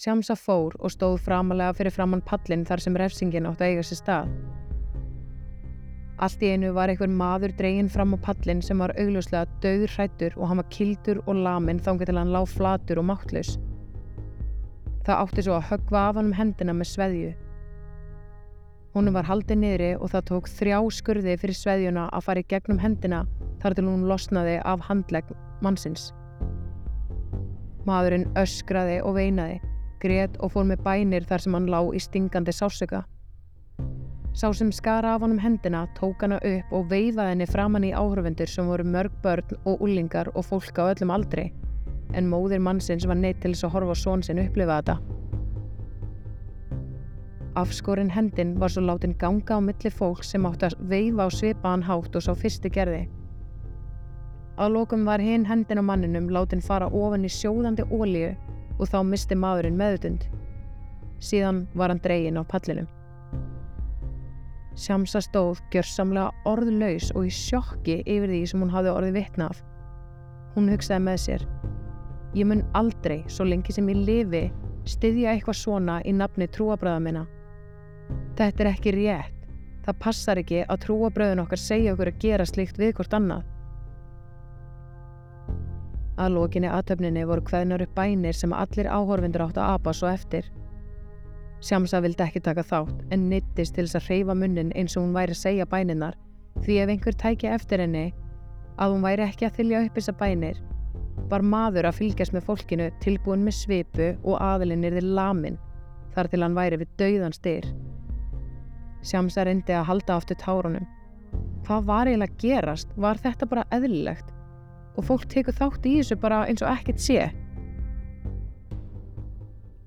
Sjámsa 0.00 0.38
fór 0.38 0.78
og 0.80 0.94
stóð 0.94 1.18
framalega 1.26 1.76
fyrir 1.76 1.92
framann 1.92 2.24
pallin 2.24 2.64
þar 2.64 2.86
sem 2.86 2.96
refsingin 2.96 3.50
átt 3.50 3.60
að 3.60 3.74
eiga 3.74 3.84
sér 3.84 4.00
stað. 4.00 4.34
Allt 6.20 6.42
í 6.44 6.50
einu 6.52 6.74
var 6.76 6.90
einhver 6.92 7.08
maður 7.08 7.54
dreginn 7.56 7.88
fram 7.88 8.12
á 8.12 8.18
pallin 8.20 8.58
sem 8.60 8.80
var 8.82 8.92
augljóslega 9.00 9.46
döður 9.64 9.92
hrættur 9.94 10.34
og 10.36 10.50
hann 10.50 10.58
var 10.60 10.66
kildur 10.74 11.20
og 11.24 11.38
lamin 11.46 11.80
þángar 11.80 12.10
til 12.10 12.18
hann 12.20 12.32
lág 12.34 12.48
flatur 12.50 13.00
og 13.00 13.06
máttlaus. 13.08 13.54
Það 15.06 15.22
átti 15.22 15.44
svo 15.46 15.54
að 15.56 15.70
höggva 15.70 16.02
af 16.10 16.18
hann 16.18 16.28
um 16.28 16.36
hendina 16.36 16.74
með 16.76 16.90
sveðju. 16.90 17.30
Húnum 18.92 19.16
var 19.16 19.28
haldið 19.30 19.62
niðri 19.62 19.88
og 19.96 20.12
það 20.12 20.26
tók 20.28 20.50
þrjá 20.58 20.78
skurði 20.92 21.36
fyrir 21.40 21.56
sveðjuna 21.56 22.08
að 22.12 22.26
fara 22.26 22.42
í 22.42 22.48
gegnum 22.52 22.82
hendina 22.82 23.22
þar 23.62 23.78
til 23.78 23.86
hún 23.88 24.04
losnaði 24.10 24.58
af 24.60 24.84
handlegg 24.90 25.30
mannsins. 25.64 26.10
Maðurinn 27.88 28.28
öskraði 28.36 28.98
og 29.00 29.16
veinaði, 29.16 29.56
greið 30.04 30.36
og 30.44 30.52
fór 30.52 30.68
með 30.68 30.84
bænir 30.84 31.24
þar 31.24 31.46
sem 31.46 31.56
hann 31.56 31.70
lág 31.72 31.94
í 31.96 32.02
stingandi 32.04 32.52
sásöka. 32.52 33.06
Sá 34.32 34.52
sem 34.54 34.70
skara 34.70 35.14
af 35.14 35.22
honum 35.24 35.38
hendina 35.42 35.88
tók 35.98 36.20
hana 36.22 36.36
upp 36.46 36.72
og 36.72 36.90
veifaði 36.90 37.32
henni 37.32 37.46
framann 37.50 37.84
í 37.84 37.90
áhörfundur 37.90 38.48
sem 38.48 38.68
voru 38.70 38.84
mörg 38.86 39.14
börn 39.24 39.56
og 39.66 39.80
ullingar 39.82 40.30
og 40.34 40.44
fólk 40.46 40.78
á 40.78 40.94
öllum 40.94 41.10
aldri. 41.10 41.50
En 42.14 42.30
móðir 42.30 42.62
mannsins 42.62 43.06
var 43.10 43.18
neitt 43.18 43.40
til 43.42 43.50
þess 43.54 43.66
að 43.66 43.74
horfa 43.74 43.96
són 43.98 44.22
sinn 44.22 44.38
upplifa 44.38 44.76
þetta. 44.78 44.96
Afskorinn 47.58 48.12
hendin 48.14 48.54
var 48.60 48.70
svo 48.70 48.84
látin 48.86 49.16
ganga 49.18 49.58
á 49.58 49.60
milli 49.60 49.90
fólk 49.90 50.22
sem 50.24 50.46
átti 50.46 50.68
að 50.68 50.78
veifa 50.92 51.26
á 51.26 51.28
svipaðan 51.34 51.82
hátt 51.90 52.14
og 52.14 52.22
sá 52.22 52.30
fyrsti 52.38 52.70
gerði. 52.70 53.02
Að 54.60 54.76
lokum 54.76 55.04
var 55.08 55.18
hinn 55.18 55.48
hendin 55.48 55.82
á 55.82 55.84
manninum 55.90 56.30
látin 56.30 56.62
fara 56.62 56.86
ofan 56.86 57.26
í 57.26 57.32
sjóðandi 57.34 57.82
ólíu 57.90 58.30
og 58.78 58.86
þá 58.86 59.02
misti 59.02 59.34
maðurinn 59.34 59.76
meðutund. 59.76 60.30
Síðan 61.18 61.66
var 61.74 61.90
hann 61.90 62.02
dregin 62.04 62.38
á 62.38 62.46
pallinum. 62.46 62.86
Shamsa 64.78 65.20
stóð 65.24 65.58
gjörsamlega 65.72 66.30
orðlaus 66.48 67.10
og 67.16 67.26
í 67.26 67.34
sjokki 67.34 68.00
yfir 68.04 68.30
því 68.30 68.44
sem 68.52 68.62
hún 68.62 68.72
hafði 68.74 68.94
orðið 68.94 69.18
vittnaf. 69.18 69.64
Hún 70.54 70.70
hugsaði 70.70 71.06
með 71.06 71.20
sér 71.24 71.46
Ég 72.34 72.46
mun 72.46 72.62
aldrei, 72.78 73.24
svo 73.26 73.42
lengi 73.44 73.74
sem 73.74 73.88
ég 73.90 74.02
lifi, 74.06 74.44
styðja 74.86 75.32
eitthvað 75.32 75.56
svona 75.58 75.96
í 76.06 76.12
nafni 76.14 76.46
trúabræða 76.54 77.00
minna. 77.02 77.24
Þetta 78.38 78.62
er 78.62 78.70
ekki 78.70 78.92
rétt. 78.94 79.48
Það 79.82 79.98
passar 80.04 80.38
ekki 80.38 80.60
að 80.62 80.84
trúa 80.84 81.10
bröðun 81.10 81.42
okkar 81.42 81.58
segja 81.58 81.94
okkur 81.96 82.12
að 82.12 82.20
gera 82.22 82.46
slíkt 82.46 82.78
við 82.78 82.92
hvort 82.98 83.16
annað. 83.16 83.48
Að 86.20 86.36
lókinni 86.36 86.70
aðtöfninni 86.70 87.24
voru 87.26 87.42
hveðnar 87.48 87.82
upp 87.82 87.94
bænir 87.96 88.36
sem 88.36 88.54
allir 88.54 88.90
áhorfindur 88.92 89.48
átt 89.48 89.58
að 89.58 89.74
apa 89.74 89.94
svo 89.96 90.10
eftir. 90.12 90.46
Sjámsa 91.60 92.00
vildi 92.00 92.24
ekki 92.24 92.40
taka 92.44 92.64
þátt 92.64 93.12
en 93.12 93.28
nittist 93.28 93.76
til 93.76 93.84
þess 93.84 94.00
að 94.00 94.08
hreyfa 94.08 94.36
munnin 94.36 94.72
eins 94.78 94.96
og 94.96 95.04
hún 95.04 95.16
væri 95.16 95.36
að 95.36 95.42
segja 95.42 95.68
bæninnar 95.68 96.16
því 96.64 96.78
ef 96.82 96.92
einhver 96.94 97.16
tækja 97.20 97.54
eftir 97.56 97.82
henni 97.84 98.06
að 98.80 98.94
hún 98.94 99.04
væri 99.04 99.26
ekki 99.26 99.48
að 99.48 99.58
þylja 99.58 99.82
upp 99.86 99.98
þessa 99.98 100.16
bænir 100.22 100.62
var 101.30 101.44
maður 101.44 101.90
að 101.90 101.98
fylgjast 102.00 102.34
með 102.34 102.46
fólkinu 102.48 102.88
tilbúin 103.04 103.44
með 103.44 103.58
svipu 103.58 104.08
og 104.22 104.40
aðilinn 104.40 104.86
er 104.88 104.96
þið 104.98 105.12
lamin 105.18 105.58
þar 106.14 106.30
til 106.30 106.42
hann 106.42 106.56
væri 106.56 106.80
við 106.80 106.94
dauðan 107.00 107.36
styr. 107.36 107.68
Sjámsa 109.06 109.44
reyndi 109.46 109.76
að 109.76 109.86
halda 109.88 110.16
aftur 110.18 110.38
tárunum. 110.40 110.88
Hvað 111.66 111.86
var 111.86 112.10
eiginlega 112.10 112.40
gerast? 112.40 112.90
Var 112.96 113.20
þetta 113.22 113.48
bara 113.48 113.66
eðlilegt? 113.74 114.32
Og 114.98 115.06
fólk 115.06 115.28
tekur 115.30 115.56
þátt 115.56 115.86
í 115.86 115.94
þessu 116.00 116.18
bara 116.20 116.42
eins 116.48 116.64
og 116.64 116.72
ekkert 116.72 117.00
sé? 117.00 117.28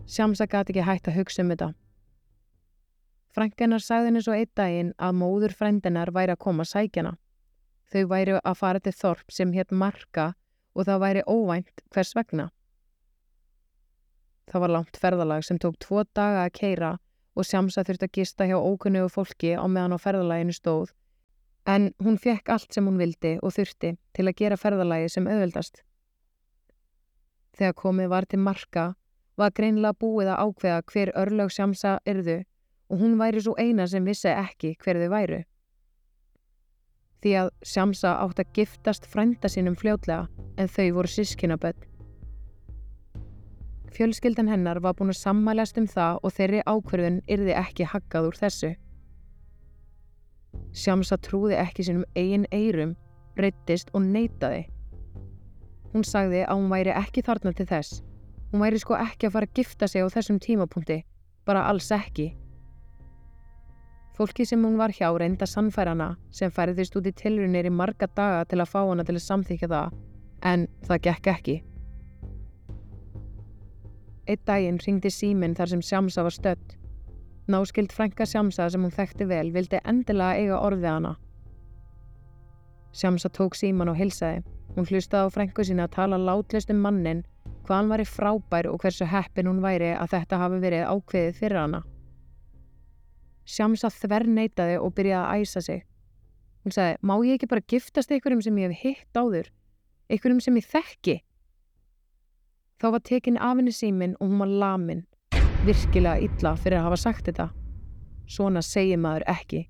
Sjámsa 0.06 0.48
gæti 0.52 0.74
ekki 0.74 0.84
hægt 0.84 1.08
að 1.08 1.18
hugsa 1.18 1.44
um 1.44 1.52
þetta. 1.54 1.70
Frankennar 3.34 3.82
sagði 3.82 4.10
henni 4.10 4.22
svo 4.22 4.34
einn 4.36 4.50
daginn 4.56 4.90
að 5.00 5.16
móður 5.18 5.54
frændennar 5.58 6.12
væri 6.14 6.36
að 6.36 6.42
koma 6.44 6.66
sækjana. 6.68 7.14
Þau 7.90 8.04
væri 8.12 8.36
að 8.40 8.58
fara 8.60 8.82
til 8.84 8.94
þorp 8.94 9.32
sem 9.32 9.54
hétt 9.56 9.72
Marka 9.72 10.34
og 10.76 10.86
það 10.90 11.04
væri 11.06 11.24
óvænt 11.30 11.86
hvers 11.94 12.14
vegna. 12.18 12.50
Það 14.52 14.66
var 14.66 14.74
langt 14.76 15.00
ferðalag 15.00 15.46
sem 15.48 15.58
tók 15.58 15.80
tvo 15.80 16.04
daga 16.14 16.44
að 16.44 16.56
keira 16.60 16.92
og 17.34 17.48
Sjámsa 17.48 17.86
þurfti 17.88 18.10
að 18.10 18.16
gista 18.20 18.46
hjá 18.50 18.58
ókunnugu 18.60 19.10
fólki 19.10 19.54
á 19.56 19.66
meðan 19.66 19.96
á 19.96 20.04
ferðalaginu 20.04 20.54
stóð 20.54 20.92
en 21.66 21.94
hún 22.04 22.20
fekk 22.20 22.50
allt 22.52 22.76
sem 22.76 22.86
hún 22.86 23.00
vildi 23.00 23.38
og 23.42 23.56
þurfti 23.56 23.94
til 24.14 24.28
að 24.28 24.38
gera 24.42 24.60
ferðalagi 24.60 25.10
sem 25.10 25.28
auðvöldast. 25.30 25.80
Þegar 27.56 27.80
komið 27.80 28.12
var 28.12 28.28
til 28.28 28.42
Marka 28.44 28.86
var 29.40 29.54
greinlega 29.58 29.98
búið 29.98 30.30
að 30.34 30.42
ákveða 30.46 30.82
hver 30.92 31.12
örlög 31.18 31.54
Sjámsa 31.54 31.96
yrðu 32.10 32.44
og 32.94 33.02
hún 33.02 33.18
væri 33.18 33.42
svo 33.42 33.56
eina 33.58 33.88
sem 33.90 34.06
vissi 34.06 34.30
ekki 34.30 34.76
hver 34.84 35.00
þau 35.02 35.10
væru. 35.14 35.40
Því 37.24 37.34
að 37.40 37.50
Sjámsa 37.66 38.14
átt 38.20 38.44
að 38.44 38.54
giftast 38.58 39.08
frænda 39.10 39.50
sínum 39.50 39.78
fljótlega 39.80 40.28
en 40.60 40.70
þau 40.70 40.88
voru 41.00 41.10
sískinaböll. 41.10 41.80
Fjölskyldan 43.94 44.50
hennar 44.50 44.82
var 44.82 44.98
búin 44.98 45.14
að 45.14 45.22
sammælast 45.22 45.78
um 45.78 45.88
það 45.88 46.20
og 46.22 46.34
þeirri 46.34 46.62
ákverðun 46.66 47.22
yrði 47.30 47.58
ekki 47.58 47.90
haggað 47.90 48.30
úr 48.30 48.40
þessu. 48.42 48.72
Sjámsa 50.74 51.18
trúði 51.22 51.58
ekki 51.62 51.86
sínum 51.86 52.06
eigin 52.18 52.48
eirum, 52.52 52.96
breyttist 53.38 53.94
og 53.94 54.06
neytaði. 54.06 54.66
Hún 55.94 56.06
sagði 56.06 56.42
að 56.48 56.58
hún 56.58 56.74
væri 56.74 56.94
ekki 56.98 57.22
þarna 57.26 57.54
til 57.54 57.70
þess 57.70 58.02
Hún 58.54 58.62
væri 58.62 58.78
sko 58.78 58.94
ekki 58.94 59.26
að 59.26 59.34
fara 59.34 59.48
að 59.50 59.56
gifta 59.58 59.88
sig 59.90 60.04
á 60.06 60.14
þessum 60.14 60.38
tímapunkti, 60.38 61.00
bara 61.42 61.64
alls 61.66 61.88
ekki. 61.90 62.28
Fólki 64.14 64.46
sem 64.46 64.62
hún 64.62 64.76
var 64.78 64.94
hjá 64.94 65.08
reynda 65.18 65.48
sannfærana 65.50 66.12
sem 66.30 66.54
færðist 66.54 66.94
út 67.00 67.10
í 67.10 67.16
tilrunir 67.18 67.66
í 67.66 67.72
marga 67.74 68.06
daga 68.06 68.44
til 68.46 68.62
að 68.62 68.70
fá 68.76 68.78
hana 68.84 69.08
til 69.08 69.16
að 69.18 69.26
samþykja 69.26 69.72
það, 69.74 69.98
en 70.52 70.68
það 70.86 71.02
gekk 71.10 71.32
ekki. 71.34 71.58
Eitt 74.30 74.46
daginn 74.46 74.78
ringdi 74.86 75.10
síminn 75.10 75.58
þar 75.58 75.74
sem 75.74 75.82
Sjámsa 75.82 76.30
var 76.30 76.38
stött. 76.38 76.78
Náskild 77.50 77.92
frænka 77.92 78.30
Sjámsa 78.30 78.70
sem 78.70 78.86
hún 78.86 78.94
þekkti 78.94 79.26
vel 79.34 79.50
vildi 79.52 79.82
endilega 79.82 80.38
eiga 80.38 80.62
orðið 80.62 80.90
hana. 80.92 81.18
Sjámsa 82.94 83.34
tók 83.34 83.58
síman 83.58 83.90
og 83.90 83.98
hilsaði. 83.98 84.46
Hún 84.78 84.86
hlustaði 84.86 85.26
á 85.26 85.34
frænku 85.34 85.66
sína 85.66 85.90
að 85.90 85.96
tala 85.98 86.22
látlist 86.22 86.70
um 86.70 86.86
mannin 86.86 87.26
hvað 87.64 87.80
hann 87.80 87.92
væri 87.94 88.06
frábær 88.08 88.70
og 88.72 88.84
hversu 88.84 89.08
heppin 89.08 89.48
hún 89.50 89.64
væri 89.64 89.94
að 89.96 90.14
þetta 90.18 90.40
hafi 90.42 90.60
verið 90.64 90.86
ákveðið 90.92 91.40
fyrir 91.40 91.60
hana. 91.62 91.82
Sjámsa 93.44 93.92
þver 93.92 94.28
neytaði 94.28 94.78
og 94.80 94.94
byrjaði 94.96 95.24
að 95.24 95.44
æsa 95.44 95.64
sig. 95.64 95.84
Hún 96.64 96.76
sagði, 96.76 96.98
má 97.04 97.14
ég 97.28 97.38
ekki 97.38 97.50
bara 97.52 97.68
giftast 97.68 98.12
einhverjum 98.12 98.44
sem 98.44 98.60
ég 98.62 98.72
hef 98.72 98.84
hitt 98.84 99.20
áður? 99.20 99.50
Einhverjum 100.12 100.40
sem 100.44 100.60
ég 100.60 100.68
þekki? 100.70 101.18
Þá 102.80 102.88
var 102.96 103.04
tekin 103.04 103.40
af 103.40 103.58
henni 103.60 103.72
símin 103.76 104.16
og 104.20 104.32
hún 104.32 104.40
var 104.44 104.54
lamin, 104.64 105.06
virkilega 105.68 106.24
illa 106.24 106.56
fyrir 106.60 106.80
að 106.80 106.88
hafa 106.90 107.00
sagt 107.04 107.28
þetta. 107.28 107.50
Svona 108.28 108.64
segir 108.64 109.00
maður 109.00 109.28
ekki. 109.32 109.66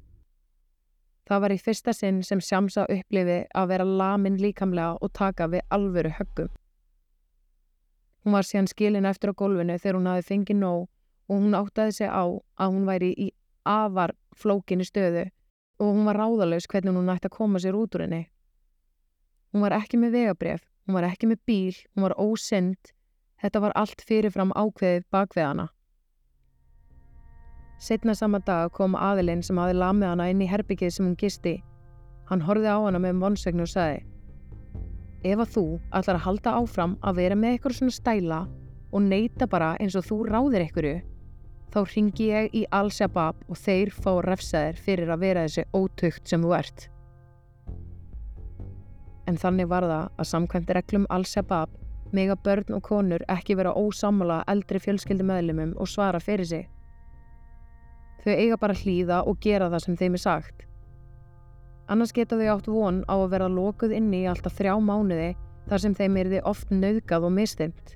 Það 1.30 1.42
var 1.46 1.54
í 1.54 1.62
fyrsta 1.62 1.94
sinn 1.96 2.20
sem 2.26 2.42
Sjámsa 2.44 2.84
upplifi 2.92 3.40
að 3.56 3.70
vera 3.72 3.86
lamin 3.88 4.38
líkamlega 4.42 4.98
og 5.02 5.14
taka 5.18 5.48
við 5.50 5.64
alvöru 5.74 6.12
höggum. 6.18 6.50
Hún 8.24 8.38
var 8.38 8.48
síðan 8.48 8.70
skilin 8.72 9.06
eftir 9.06 9.34
á 9.36 9.40
gólfinu 9.40 9.76
þegar 9.76 9.98
hún 10.00 10.08
hafi 10.08 10.28
fengið 10.30 10.60
nóg 10.60 10.84
og 11.28 11.40
hún 11.44 11.56
áttaði 11.58 11.96
sig 11.98 12.08
á 12.08 12.24
að 12.24 12.72
hún 12.72 12.86
væri 12.88 13.12
í 13.20 13.28
afar 13.68 14.14
flókinni 14.36 14.88
stöðu 14.88 15.26
og 15.80 15.90
hún 15.90 16.08
var 16.08 16.20
ráðalös 16.22 16.68
hvernig 16.72 16.96
hún 16.96 17.12
ætti 17.12 17.28
að 17.28 17.36
koma 17.36 17.60
sér 17.60 17.76
út 17.76 17.96
úr 17.96 18.06
henni. 18.06 18.22
Hún 19.52 19.66
var 19.66 19.76
ekki 19.76 20.00
með 20.00 20.16
vegabref, 20.18 20.64
hún 20.88 20.96
var 20.96 21.08
ekki 21.10 21.30
með 21.30 21.42
bíl, 21.46 21.76
hún 21.94 22.08
var 22.08 22.16
ósynd, 22.18 22.94
þetta 23.44 23.64
var 23.66 23.76
allt 23.76 24.02
fyrirfram 24.08 24.56
ákveðið 24.56 25.10
bakvið 25.12 25.48
hana. 25.50 25.68
Setna 27.84 28.16
sama 28.16 28.40
dag 28.40 28.72
kom 28.72 28.96
aðilinn 28.96 29.44
sem 29.44 29.60
hafi 29.60 29.76
lamið 29.76 30.14
hana 30.14 30.30
inn 30.32 30.42
í 30.42 30.48
herbyggið 30.48 30.96
sem 30.96 31.06
hún 31.10 31.20
gisti. 31.20 31.58
Hann 32.32 32.48
horfið 32.48 32.72
á 32.72 32.80
hana 32.88 33.04
með 33.04 33.20
vonsvegnu 33.20 33.68
og 33.68 33.74
sagði 33.74 34.13
ef 35.24 35.40
að 35.40 35.52
þú 35.56 35.66
ætlar 35.96 36.20
að 36.20 36.26
halda 36.28 36.54
áfram 36.60 36.96
að 37.02 37.20
vera 37.22 37.40
með 37.40 37.56
eitthvað 37.56 37.78
svona 37.78 37.96
stæla 37.98 38.40
og 38.94 39.06
neyta 39.08 39.48
bara 39.50 39.74
eins 39.82 39.96
og 39.98 40.06
þú 40.08 40.18
ráðir 40.28 40.66
einhverju, 40.66 40.98
þá 41.74 41.80
ringi 41.90 42.28
ég 42.30 42.58
í 42.60 42.64
Al-Shabaab 42.80 43.40
og 43.50 43.58
þeir 43.58 43.94
fá 43.96 44.12
refsaðir 44.26 44.82
fyrir 44.86 45.14
að 45.14 45.24
vera 45.24 45.46
þessi 45.48 45.66
ótökt 45.74 46.28
sem 46.30 46.44
þú 46.44 46.54
ert. 46.58 46.90
En 49.26 49.40
þannig 49.40 49.72
var 49.72 49.88
það 49.88 50.12
að 50.20 50.30
samkvæmt 50.34 50.76
reglum 50.78 51.08
Al-Shabaab 51.10 51.80
mega 52.14 52.36
börn 52.36 52.76
og 52.76 52.84
konur 52.86 53.24
ekki 53.32 53.56
vera 53.58 53.74
ósamala 53.74 54.44
eldri 54.52 54.82
fjölskyldi 54.84 55.26
meðlumum 55.26 55.74
og 55.80 55.90
svara 55.90 56.20
fyrir 56.22 56.46
sig. 56.46 56.68
Þau 58.24 58.36
eiga 58.36 58.60
bara 58.60 58.78
hlýða 58.78 59.24
og 59.28 59.40
gera 59.42 59.72
það 59.72 59.86
sem 59.88 59.98
þeim 60.00 60.20
er 60.20 60.24
sagt. 60.28 60.68
Annars 61.92 62.14
geta 62.16 62.38
þau 62.40 62.50
átt 62.54 62.70
von 62.72 63.02
á 63.12 63.16
að 63.16 63.30
vera 63.34 63.50
lokuð 63.52 63.92
inni 63.98 64.22
í 64.24 64.30
alltaf 64.32 64.56
þrjá 64.56 64.78
mánuði 64.80 65.34
þar 65.68 65.82
sem 65.84 65.96
þeim 65.98 66.20
erði 66.22 66.40
oft 66.48 66.72
nauðgað 66.72 67.28
og 67.28 67.34
mistimt. 67.36 67.96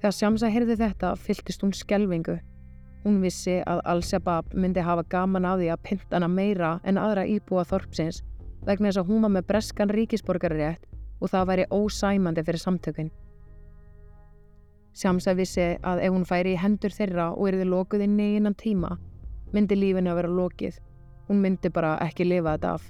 Þegar 0.00 0.16
Shamsa 0.16 0.48
heyrði 0.50 0.78
þetta 0.80 1.12
fyltist 1.20 1.62
hún 1.62 1.74
skelvingu. 1.76 2.38
Hún 3.04 3.18
vissi 3.22 3.58
að 3.68 3.82
Al-Shabaab 3.92 4.54
myndi 4.54 4.82
hafa 4.82 5.04
gaman 5.12 5.46
af 5.46 5.58
því 5.60 5.68
að 5.74 5.82
pynta 5.88 6.16
hana 6.16 6.28
meira 6.30 6.72
en 6.84 7.00
aðra 7.02 7.26
íbúa 7.28 7.64
þorpsins 7.68 8.22
vegna 8.66 8.88
þess 8.88 9.02
að 9.02 9.10
hún 9.10 9.26
var 9.26 9.34
með 9.36 9.48
breskan 9.50 9.92
ríkisborgarétt 9.92 10.86
og 11.20 11.30
það 11.30 11.48
væri 11.50 11.66
ósæmandi 11.70 12.44
fyrir 12.46 12.62
samtökun. 12.62 13.10
Shamsa 14.96 15.34
vissi 15.36 15.66
að 15.82 16.02
ef 16.06 16.14
hún 16.14 16.26
færi 16.28 16.54
í 16.54 16.60
hendur 16.60 16.94
þeirra 16.94 17.32
og 17.34 17.50
erði 17.50 17.68
lokuð 17.68 18.06
inni 18.06 18.36
innan 18.38 18.56
tíma 18.56 18.96
myndi 19.52 19.76
lífinu 19.76 20.12
að 20.12 20.18
vera 20.22 20.34
lokið 20.40 20.80
Hún 21.32 21.40
myndi 21.40 21.70
bara 21.72 21.94
ekki 22.04 22.26
lifa 22.28 22.52
þetta 22.52 22.70
af. 22.76 22.82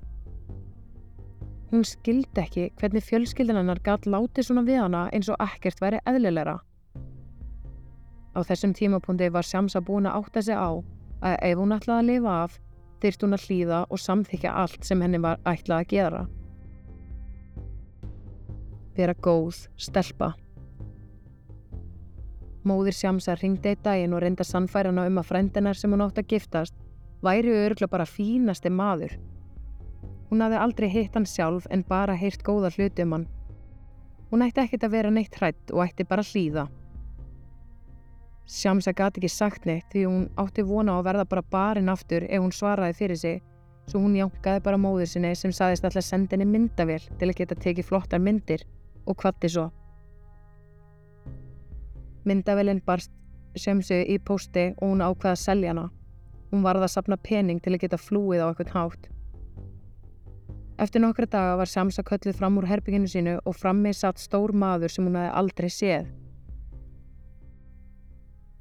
Hún 1.71 1.85
skildi 1.87 2.41
ekki 2.43 2.65
hvernig 2.81 3.05
fjölskyldinannar 3.07 3.79
gæt 3.87 4.09
látið 4.11 4.49
svona 4.49 4.65
við 4.67 4.81
hana 4.83 5.03
eins 5.15 5.31
og 5.31 5.39
ekkert 5.45 5.79
væri 5.85 6.01
eðlilegra. 6.11 6.57
Á 8.35 8.39
þessum 8.43 8.75
tímapunkti 8.75 9.31
var 9.31 9.47
Shamsa 9.47 9.79
búin 9.79 10.11
að 10.11 10.19
átta 10.25 10.43
sig 10.43 10.59
á 10.59 10.75
að 10.75 11.39
ef 11.53 11.63
hún 11.63 11.77
ætlaði 11.79 12.03
að 12.03 12.11
lifa 12.11 12.35
af, 12.49 12.59
þyrst 12.99 13.23
hún 13.23 13.39
að 13.39 13.47
hlýða 13.47 13.81
og 13.87 14.05
samþykja 14.09 14.59
allt 14.65 14.91
sem 14.91 15.07
henni 15.07 15.23
var 15.23 15.39
ætlað 15.47 15.79
að 15.79 15.91
gera. 15.95 16.27
Vera 18.99 19.15
góð, 19.23 19.69
stelpa. 19.79 20.35
Móðir 22.67 22.99
Shamsa 22.99 23.39
ringdi 23.39 23.71
eitt 23.71 23.87
daginn 23.87 24.19
og 24.19 24.27
reynda 24.27 24.43
sannfærana 24.43 25.07
um 25.07 25.23
að 25.23 25.31
frændinar 25.31 25.79
sem 25.79 25.95
hún 25.95 26.03
átt 26.03 26.19
að 26.19 26.35
giftast 26.35 26.75
væri 27.23 27.55
örgla 27.55 27.87
bara 27.89 28.07
fínasti 28.09 28.71
maður. 28.71 29.15
Hún 30.31 30.43
hafði 30.43 30.59
aldrei 30.59 30.89
hitt 30.91 31.15
hann 31.15 31.29
sjálf 31.29 31.67
en 31.71 31.85
bara 31.89 32.17
heyrt 32.17 32.43
góða 32.47 32.73
hluti 32.75 33.05
um 33.05 33.17
hann. 33.17 33.27
Hún 34.31 34.45
ætti 34.47 34.63
ekkert 34.63 34.87
að 34.87 34.95
vera 34.97 35.11
neitt 35.13 35.37
hrætt 35.37 35.73
og 35.73 35.85
ætti 35.85 36.07
bara 36.09 36.25
hlýða. 36.25 36.67
Sjámsa 38.49 38.95
gati 38.97 39.21
ekki 39.21 39.31
sagt 39.31 39.69
neitt 39.69 39.93
því 39.93 40.07
hún 40.09 40.25
átti 40.41 40.65
vona 40.67 40.97
á 40.97 40.99
að 40.99 41.07
verða 41.11 41.29
bara 41.31 41.45
barinn 41.55 41.93
aftur 41.93 42.27
ef 42.27 42.43
hún 42.43 42.55
svaraði 42.57 42.99
fyrir 42.99 43.21
sig 43.21 43.43
svo 43.87 44.01
hún 44.03 44.17
jánkaði 44.17 44.63
bara 44.65 44.81
móður 44.81 45.11
sinni 45.11 45.35
sem 45.37 45.53
saðist 45.53 45.85
alltaf 45.85 46.07
sendinni 46.07 46.47
myndavél 46.49 47.03
til 47.19 47.29
að 47.29 47.39
geta 47.39 47.55
tekið 47.55 47.89
flottar 47.91 48.23
myndir 48.23 48.67
og 49.07 49.19
kvatti 49.23 49.51
svo. 49.53 49.71
Myndavélinn 52.25 52.83
barst 52.87 53.13
Sjámsu 53.59 53.99
í 54.09 54.17
pósti 54.19 54.71
og 54.79 54.95
hún 54.95 55.03
ákvaði 55.05 55.35
að 55.35 55.43
selja 55.43 55.75
hana 55.75 55.91
Hún 56.53 56.65
varða 56.67 56.87
að 56.87 56.95
sapna 56.95 57.17
pening 57.17 57.61
til 57.65 57.75
að 57.75 57.83
geta 57.87 57.99
flúið 57.99 58.45
á 58.45 58.47
eitthvað 58.51 58.73
hátt. 58.77 59.09
Eftir 60.83 61.01
nokkra 61.01 61.29
daga 61.31 61.57
var 61.61 61.71
Samsa 61.71 62.03
kölluð 62.03 62.37
fram 62.37 62.59
úr 62.61 62.67
herbygginu 62.69 63.09
sínu 63.09 63.39
og 63.47 63.57
frammi 63.57 63.93
satt 63.97 64.21
stór 64.21 64.53
maður 64.53 64.93
sem 64.93 65.07
hún 65.07 65.17
hefði 65.17 65.33
aldrei 65.41 65.71
séð. 65.71 66.11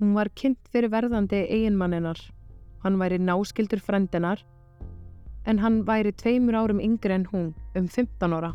Hún 0.02 0.16
var 0.18 0.32
kynnt 0.34 0.72
fyrir 0.74 0.92
verðandi 0.94 1.44
eiginmanninar. 1.46 2.20
Hann 2.84 2.98
væri 2.98 3.20
náskildur 3.22 3.84
frendinar 3.84 4.42
en 5.46 5.60
hann 5.62 5.82
væri 5.86 6.14
tveimur 6.14 6.58
árum 6.58 6.82
yngri 6.82 7.16
en 7.16 7.26
hún, 7.32 7.54
um 7.76 7.88
15 7.88 8.34
ára. 8.38 8.54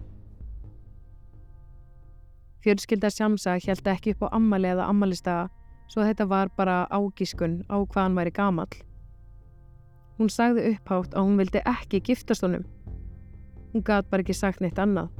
Fjölskylda 2.63 3.11
Shamsa 3.11 3.59
held 3.63 3.87
ekki 3.87 4.15
upp 4.15 4.27
á 4.27 4.35
ammali 4.39 4.73
eða 4.73 4.89
ammalistaga 4.91 5.49
svo 5.91 6.03
þetta 6.07 6.27
var 6.31 6.51
bara 6.57 6.87
ágískun 6.91 7.65
á 7.71 7.79
hvað 7.79 8.03
hann 8.03 8.19
væri 8.19 8.35
gamal. 8.35 8.71
Hún 10.17 10.31
sagði 10.33 10.71
upphátt 10.73 11.13
að 11.13 11.27
hún 11.29 11.41
vildi 11.41 11.61
ekki 11.69 12.01
giftast 12.01 12.45
honum. 12.47 12.65
Hún 13.73 13.85
gæti 13.85 14.09
bara 14.11 14.25
ekki 14.25 14.37
sagt 14.37 14.63
neitt 14.65 14.79
annað. 14.81 15.11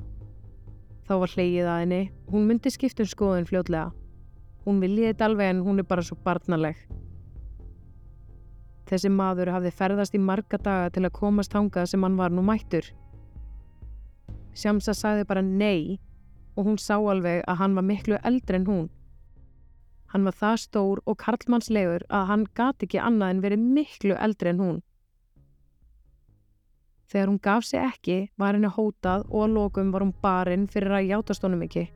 Þá 1.07 1.15
var 1.23 1.33
hleyið 1.35 1.69
að 1.69 1.81
henni, 1.83 2.03
hún 2.33 2.47
myndi 2.49 2.73
skiptum 2.73 3.07
skoðun 3.07 3.47
fljótlega. 3.47 3.91
Hún 4.65 4.81
viljiði 4.83 5.13
þetta 5.13 5.29
alveg 5.29 5.53
en 5.53 5.61
hún 5.67 5.83
er 5.83 5.87
bara 5.87 6.03
svo 6.03 6.17
barnaleg. 6.25 6.81
Þessi 8.87 9.11
maður 9.11 9.53
hafði 9.55 9.75
ferðast 9.75 10.17
í 10.17 10.23
marga 10.23 10.59
daga 10.63 10.91
til 10.95 11.05
að 11.05 11.15
komast 11.19 11.55
hangað 11.55 11.91
sem 11.93 12.03
hann 12.07 12.17
var 12.19 12.33
nú 12.35 12.43
mættur. 12.47 12.89
Shamsa 14.57 14.95
sagði 14.97 15.27
bara 15.29 15.45
nei 15.45 15.99
og 16.57 16.71
hún 16.71 16.79
sá 16.81 16.97
alveg 16.97 17.43
að 17.45 17.59
hann 17.61 17.75
var 17.77 17.85
miklu 17.85 18.19
eldri 18.25 18.63
en 18.63 18.67
hún. 18.71 18.87
Hann 20.13 20.27
var 20.27 20.37
það 20.39 20.61
stór 20.63 21.03
og 21.05 21.19
karlmannslegur 21.23 22.07
að 22.09 22.29
hann 22.31 22.45
gati 22.55 22.87
ekki 22.87 23.01
annað 23.03 23.35
en 23.35 23.43
verið 23.45 23.65
miklu 23.79 24.19
eldri 24.27 24.53
en 24.53 24.63
hún. 24.63 24.79
Þegar 27.07 27.31
hún 27.31 27.43
gaf 27.43 27.65
sig 27.67 27.83
ekki 27.83 28.19
var 28.39 28.57
henni 28.57 28.71
hótað 28.71 29.27
og 29.29 29.47
að 29.47 29.55
lokum 29.59 29.93
var 29.95 30.03
hún 30.03 30.15
barinn 30.23 30.67
fyrir 30.71 30.95
að 30.97 31.11
játast 31.13 31.47
honum 31.47 31.63
ekki. 31.67 31.87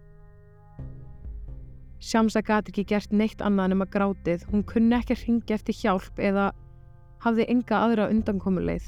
Shamsa 2.01 2.41
gati 2.41 2.73
ekki 2.73 2.87
gert 2.95 3.13
neitt 3.13 3.43
annað 3.45 3.71
en 3.71 3.77
um 3.77 3.85
að 3.85 3.93
grátið, 3.97 4.45
hún 4.51 4.63
kunni 4.65 4.97
ekki 4.97 5.17
að 5.17 5.25
ringja 5.27 5.57
eftir 5.59 5.77
hjálp 5.83 6.23
eða 6.31 6.51
hafði 7.21 7.47
enga 7.53 7.81
aðra 7.85 8.09
undankomuleið. 8.09 8.87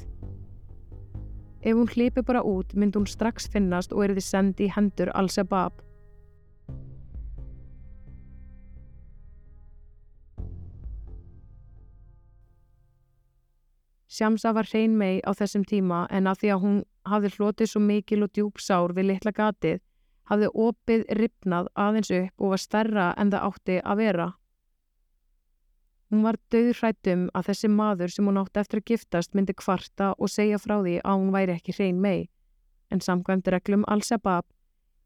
Ef 1.63 1.77
hún 1.77 1.91
hlipi 1.93 2.23
bara 2.25 2.41
út 2.43 2.73
myndi 2.75 2.99
hún 2.99 3.07
strax 3.07 3.45
finnast 3.47 3.93
og 3.93 4.03
erði 4.07 4.23
sendi 4.25 4.65
í 4.67 4.71
hendur 4.73 5.11
Al-Shabaab. 5.15 5.77
Shamsa 14.13 14.51
var 14.53 14.67
hrein 14.69 14.93
mei 14.97 15.21
á 15.25 15.33
þessum 15.33 15.63
tíma 15.65 16.03
en 16.13 16.29
að 16.29 16.43
því 16.43 16.53
að 16.53 16.63
hún 16.63 16.77
hafði 17.09 17.31
hlotið 17.37 17.69
svo 17.71 17.81
mikil 17.81 18.21
og 18.25 18.31
djúb 18.35 18.61
sár 18.61 18.93
við 18.93 19.09
litla 19.09 19.33
gatið 19.33 19.81
hafði 20.29 20.49
opið 20.65 21.03
ripnað 21.19 21.69
aðeins 21.85 22.11
upp 22.15 22.43
og 22.45 22.53
var 22.53 22.61
stærra 22.61 23.07
en 23.19 23.33
það 23.33 23.47
átti 23.49 23.79
að 23.81 23.99
vera. 24.03 24.27
Hún 26.13 26.21
var 26.27 26.37
döðrættum 26.53 27.25
að 27.33 27.49
þessi 27.49 27.69
maður 27.73 28.13
sem 28.13 28.29
hún 28.29 28.39
átti 28.43 28.61
eftir 28.61 28.81
að 28.83 28.89
giftast 28.91 29.33
myndi 29.33 29.55
kvarta 29.57 30.13
og 30.13 30.29
segja 30.29 30.61
frá 30.61 30.77
því 30.77 30.99
að 31.01 31.19
hún 31.19 31.33
væri 31.33 31.55
ekki 31.57 31.73
hrein 31.73 32.01
mei, 32.01 32.29
en 32.93 33.01
samkvæmt 33.01 33.49
reglum 33.49 33.85
Al-Shabaab 33.89 34.45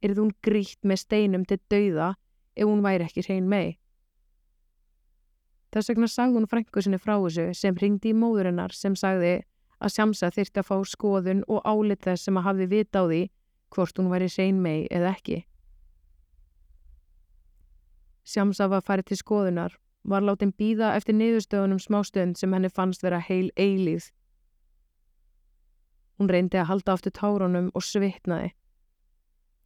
er 0.03 0.15
hún 0.19 0.33
grítt 0.43 0.83
með 0.83 1.05
steinum 1.05 1.45
til 1.47 1.61
dauða 1.71 2.13
ef 2.57 2.67
hún 2.67 2.83
væri 2.83 3.07
ekki 3.07 3.23
hrein 3.23 3.47
mei. 3.47 3.77
Þess 5.73 5.91
vegna 5.91 6.07
sagði 6.07 6.39
hún 6.39 6.49
frængu 6.51 6.83
sinni 6.83 6.99
frá 7.01 7.15
þessu 7.15 7.49
sem 7.57 7.75
ringdi 7.75 8.13
í 8.13 8.17
móðurinnar 8.17 8.75
sem 8.75 8.95
sagði 8.95 9.41
að 9.83 9.93
Shamsa 9.93 10.29
þyrti 10.33 10.61
að 10.61 10.69
fá 10.69 10.77
skoðun 10.93 11.43
og 11.47 11.65
álit 11.67 12.05
þess 12.05 12.27
sem 12.27 12.39
að 12.39 12.47
hafði 12.47 12.69
vita 12.71 13.03
á 13.03 13.05
því 13.05 13.21
hvort 13.75 13.99
hún 13.99 14.11
væri 14.13 14.29
hrein 14.31 14.61
mei 14.63 14.87
eða 14.87 15.11
ekki. 15.11 15.41
Shamsa 18.27 18.67
var 18.71 18.83
farið 18.83 19.11
til 19.11 19.19
skoðunar 19.21 19.75
var 20.07 20.23
látin 20.23 20.53
býða 20.55 20.93
eftir 20.95 21.15
niðurstöðunum 21.19 21.81
smástönd 21.83 22.39
sem 22.39 22.53
henni 22.55 22.71
fannst 22.71 23.03
vera 23.03 23.19
heil 23.19 23.49
eilíð. 23.59 24.07
Hún 26.17 26.31
reyndi 26.31 26.57
að 26.57 26.69
halda 26.71 26.95
aftur 26.95 27.13
tárunum 27.13 27.69
og 27.75 27.83
svitnaði. 27.83 28.53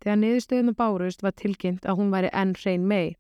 Þegar 0.01 0.21
niðurstöðunum 0.23 0.77
bárust 0.77 1.21
var 1.23 1.35
tilkynnt 1.37 1.85
að 1.85 1.99
hún 1.99 2.13
væri 2.13 2.31
enn 2.33 2.55
hrein 2.57 2.87
mei. 2.89 3.17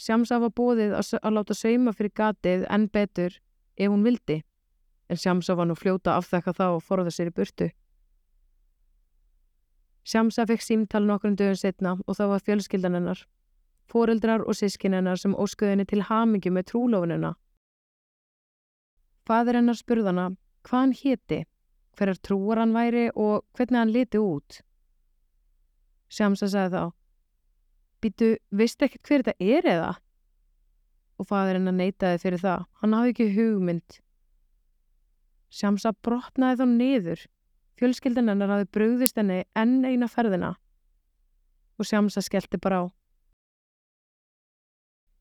Sjámsa 0.00 0.38
var 0.40 0.54
bóðið 0.56 0.94
að, 0.96 1.12
að 1.20 1.36
láta 1.36 1.54
sauma 1.54 1.92
fyrir 1.92 2.14
gatið 2.16 2.64
enn 2.72 2.88
betur 2.88 3.36
ef 3.76 3.92
hún 3.92 4.06
vildi, 4.06 4.40
en 5.08 5.20
Sjámsa 5.20 5.56
var 5.58 5.68
nú 5.68 5.76
fljóta 5.76 6.16
afþekka 6.16 6.56
þá 6.56 6.66
og 6.70 6.82
forða 6.86 7.12
sér 7.12 7.32
í 7.32 7.36
burtu. 7.36 7.68
Sjámsa 10.08 10.48
fekk 10.48 10.64
símtal 10.64 11.04
nokkrum 11.06 11.36
dögum 11.38 11.58
setna 11.60 11.98
og 12.06 12.18
þá 12.18 12.24
var 12.32 12.44
fjölskyldan 12.46 12.98
hennar 12.98 13.22
foreldrar 13.92 14.44
og 14.46 14.56
sískinennar 14.56 15.20
sem 15.20 15.34
óskuðinni 15.36 15.86
til 15.88 16.04
hamingi 16.08 16.52
með 16.52 16.70
trúlófinuna. 16.72 17.34
Fadur 19.28 19.58
hennar 19.58 19.78
spurðana 19.78 20.26
hvað 20.66 20.80
hann 20.80 20.94
héti, 20.98 21.40
hverjar 21.98 22.20
trúar 22.26 22.62
hann 22.62 22.74
væri 22.76 23.08
og 23.12 23.44
hvernig 23.56 23.80
hann 23.80 23.94
liti 23.94 24.20
út. 24.22 24.60
Sjámsa 26.12 26.48
sagði 26.50 26.76
þá, 26.76 26.84
býtu, 28.02 28.32
vist 28.50 28.82
ekki 28.82 29.00
hver 29.06 29.22
þetta 29.22 29.34
er 29.58 29.68
eða? 29.74 29.92
Og 31.20 31.28
fadur 31.28 31.58
hennar 31.58 31.76
neytaði 31.76 32.22
fyrir 32.22 32.42
það, 32.42 32.64
hann 32.80 32.96
hafði 32.96 33.12
ekki 33.14 33.28
hugmynd. 33.36 33.98
Sjámsa 35.52 35.92
brotnaði 36.02 36.58
þá 36.62 36.66
niður, 36.72 37.22
fjölskyldan 37.78 38.32
hennar 38.32 38.54
hafði 38.54 38.70
brugðist 38.74 39.20
henni 39.20 39.42
enn 39.58 39.82
eina 39.84 40.08
ferðina 40.10 40.54
og 41.78 41.88
Sjámsa 41.88 42.22
skellti 42.22 42.60
bara 42.62 42.82
á. 42.82 42.84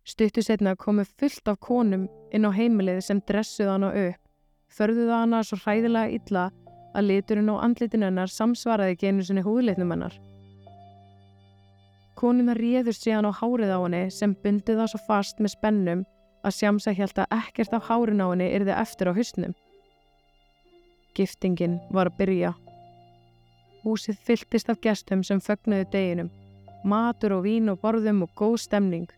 Stuttu 0.05 0.41
setna 0.41 0.75
komu 0.75 1.05
fullt 1.05 1.47
af 1.47 1.59
konum 1.61 2.07
inn 2.33 2.45
á 2.45 2.51
heimilið 2.53 3.03
sem 3.05 3.21
dressuð 3.21 3.69
hana 3.69 3.91
upp, 4.07 4.21
förðuð 4.73 5.13
hana 5.13 5.43
svo 5.45 5.59
hræðilega 5.61 6.17
illa 6.17 6.49
að 6.97 7.07
liturinn 7.07 7.51
og 7.53 7.61
andlitin 7.63 8.05
hennar 8.07 8.31
samsvaraði 8.31 8.97
einu 9.07 9.23
sinni 9.23 9.45
húðlitnum 9.45 9.93
hennar. 9.93 10.15
Konuna 12.19 12.53
réðust 12.57 13.05
síðan 13.05 13.29
á 13.29 13.31
hárið 13.33 13.71
á 13.71 13.79
henni 13.81 14.01
sem 14.11 14.33
bundið 14.43 14.81
það 14.81 14.91
svo 14.91 14.99
fast 15.07 15.39
með 15.39 15.55
spennum 15.55 16.03
að 16.45 16.57
sjámsa 16.57 16.93
held 16.97 17.21
að 17.21 17.37
ekkert 17.37 17.73
af 17.77 17.87
hárin 17.87 18.23
á 18.23 18.27
henni 18.31 18.49
yrði 18.55 18.75
eftir 18.75 19.11
á 19.11 19.13
husnum. 19.17 19.55
Giftingin 21.17 21.79
var 21.91 22.11
að 22.11 22.17
byrja. 22.19 22.51
Húsið 23.83 24.19
fylltist 24.27 24.69
af 24.69 24.81
gestum 24.83 25.23
sem 25.25 25.41
fögnuðu 25.41 25.87
deginum, 25.93 26.29
matur 26.83 27.37
og 27.39 27.45
vín 27.47 27.71
og 27.71 27.81
borðum 27.81 28.23
og 28.27 28.35
góð 28.37 28.59
stemning. 28.65 29.09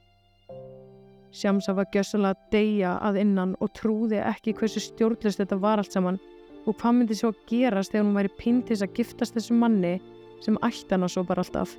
Shamsa 1.33 1.73
var 1.73 1.89
gjössalega 1.91 2.35
að 2.35 2.49
deyja 2.53 2.91
að 3.01 3.19
innan 3.23 3.55
og 3.59 3.73
trúði 3.73 4.19
ekki 4.21 4.53
hversu 4.59 4.83
stjórnlist 4.83 5.41
þetta 5.41 5.57
var 5.59 5.81
allt 5.81 5.95
saman 5.95 6.19
og 6.63 6.77
hvað 6.77 6.95
myndi 6.99 7.17
svo 7.17 7.31
að 7.33 7.39
gerast 7.49 7.91
þegar 7.91 8.05
hún 8.05 8.19
væri 8.19 8.31
pínt 8.37 8.67
til 8.69 8.77
að 8.77 8.93
giftast 8.99 9.35
þessu 9.35 9.57
manni 9.57 9.95
sem 10.45 10.59
ætti 10.63 10.93
hann 10.93 11.09
svo 11.09 11.25
bara 11.27 11.43
alltaf. 11.43 11.73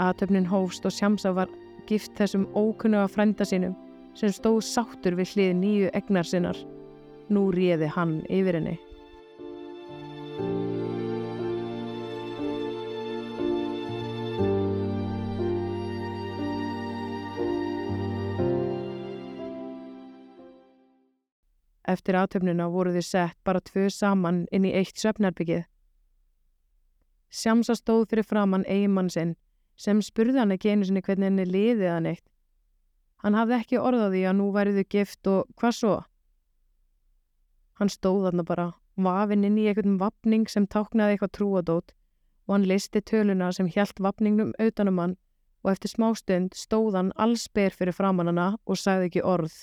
Aðtöfnin 0.00 0.46
hófst 0.48 0.86
og 0.88 0.94
Shamsa 0.94 1.34
var 1.36 1.50
gift 1.86 2.14
þessum 2.16 2.46
ókunnuga 2.56 3.08
frænda 3.12 3.44
sínum 3.44 3.74
sem 4.16 4.32
stóð 4.32 4.62
sáttur 4.64 5.16
við 5.18 5.34
hlið 5.34 5.52
nýju 5.58 5.90
egnar 5.96 6.28
sinnar. 6.28 6.56
Nú 7.32 7.50
réði 7.52 7.90
hann 7.92 8.20
yfir 8.28 8.58
henni. 8.58 8.78
Eftir 21.92 22.16
aðtöfnuna 22.16 22.70
voru 22.72 22.94
þið 22.94 23.04
sett 23.04 23.36
bara 23.44 23.60
tvö 23.60 23.90
saman 23.92 24.46
inn 24.54 24.64
í 24.64 24.72
eitt 24.72 24.96
söfnarbyggið. 24.96 25.66
Sjámsa 27.32 27.76
stóð 27.76 28.06
fyrir 28.10 28.28
framann 28.28 28.64
eigimann 28.68 29.10
sinn 29.12 29.36
sem 29.76 30.02
spurði 30.02 30.38
hann 30.38 30.54
ekki 30.54 30.72
einu 30.72 30.86
sinni 30.88 31.02
hvernig 31.02 31.30
henni 31.30 31.46
liðið 31.48 31.90
hann 31.90 32.10
eitt. 32.12 32.26
Hann 33.22 33.38
hafði 33.38 33.58
ekki 33.60 33.78
orðaði 33.78 34.24
að 34.26 34.38
nú 34.38 34.50
væriðu 34.54 34.84
gift 34.90 35.28
og 35.30 35.50
hvað 35.60 35.74
svo? 35.78 35.96
Hann 37.78 37.90
stóð 37.90 38.28
þarna 38.28 38.44
bara, 38.46 38.68
vafinn 38.96 39.46
inn 39.46 39.58
í 39.58 39.66
einhvern 39.70 39.98
vapning 40.00 40.48
sem 40.50 40.66
táknaði 40.66 41.16
eitthvað 41.16 41.34
trúadót 41.38 41.94
og 42.46 42.56
hann 42.56 42.66
listi 42.68 43.00
töluna 43.00 43.52
sem 43.54 43.68
hjælt 43.70 44.02
vapningnum 44.02 44.52
auðanum 44.58 44.98
hann 44.98 45.14
og 45.62 45.70
eftir 45.72 45.92
smástund 45.92 46.56
stóð 46.58 46.98
hann 46.98 47.12
allsber 47.16 47.74
fyrir 47.74 47.94
framann 47.94 48.32
hana 48.32 48.48
og 48.66 48.78
sagði 48.78 49.10
ekki 49.10 49.22
orð. 49.22 49.54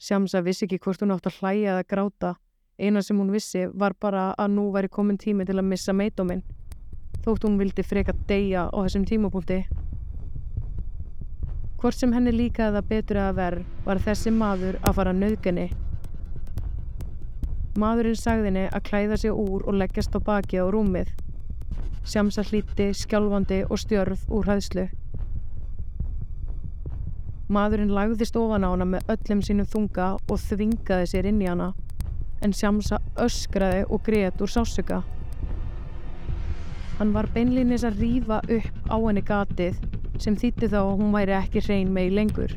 Shamsa 0.00 0.40
vissi 0.44 0.64
ekki 0.66 0.80
hvort 0.80 1.02
hún 1.02 1.12
átt 1.12 1.28
að 1.28 1.40
hlæja 1.40 1.74
eða 1.74 1.88
gráta. 1.88 2.34
Eina 2.80 3.02
sem 3.04 3.18
hún 3.20 3.32
vissi 3.32 3.66
var 3.72 3.92
bara 4.00 4.30
að 4.40 4.54
nú 4.56 4.70
væri 4.72 4.88
komin 4.88 5.18
tími 5.20 5.44
til 5.48 5.58
að 5.60 5.68
missa 5.68 5.92
meitóminn. 5.92 6.40
Þótt 7.24 7.44
hún 7.44 7.58
vildi 7.60 7.84
freka 7.84 8.14
deyja 8.28 8.68
á 8.72 8.76
þessum 8.80 9.04
tímapunkti. 9.08 9.60
Hvort 11.80 11.96
sem 11.96 12.12
henni 12.12 12.32
líkaði 12.32 12.76
það 12.76 12.88
betur 12.88 13.18
að 13.20 13.36
verð 13.38 13.66
var 13.84 14.00
þessi 14.04 14.32
maður 14.36 14.78
að 14.84 14.96
fara 14.98 15.12
nöðgani. 15.16 15.66
Maðurinn 17.80 18.18
sagði 18.20 18.50
henni 18.50 18.64
að 18.68 18.86
klæða 18.88 19.20
sig 19.22 19.32
úr 19.32 19.62
og 19.64 19.76
leggjast 19.80 20.16
á 20.16 20.20
baki 20.20 20.60
á 20.60 20.68
rúmið. 20.72 21.12
Sjámsa 22.04 22.42
hlíti, 22.48 22.90
skjálfandi 22.96 23.62
og 23.68 23.80
stjörð 23.80 24.24
úr 24.32 24.48
hæðslu. 24.48 24.88
Maðurinn 27.52 27.92
lagðist 27.94 28.36
ofan 28.40 28.64
á 28.64 28.72
hana 28.72 28.88
með 28.88 29.08
öllum 29.12 29.40
sínum 29.44 29.68
þunga 29.68 30.10
og 30.20 30.42
þvingaði 30.48 31.08
sér 31.12 31.28
inn 31.30 31.40
í 31.44 31.48
hana, 31.50 31.72
en 32.40 32.52
Sjámsa 32.56 33.00
öskraði 33.20 33.88
og 33.88 34.04
greiðt 34.06 34.44
úr 34.44 34.52
sásuga. 34.52 35.02
Hann 37.00 37.14
var 37.16 37.24
beinlinis 37.32 37.80
að 37.88 38.02
rýfa 38.02 38.42
upp 38.44 38.88
á 38.92 38.96
henni 39.00 39.22
gatið 39.24 39.76
sem 40.20 40.34
þýtti 40.36 40.68
þá 40.68 40.82
að 40.82 40.98
hún 40.98 41.14
væri 41.14 41.32
ekki 41.32 41.62
hrein 41.64 41.94
megi 41.96 42.10
lengur. 42.12 42.52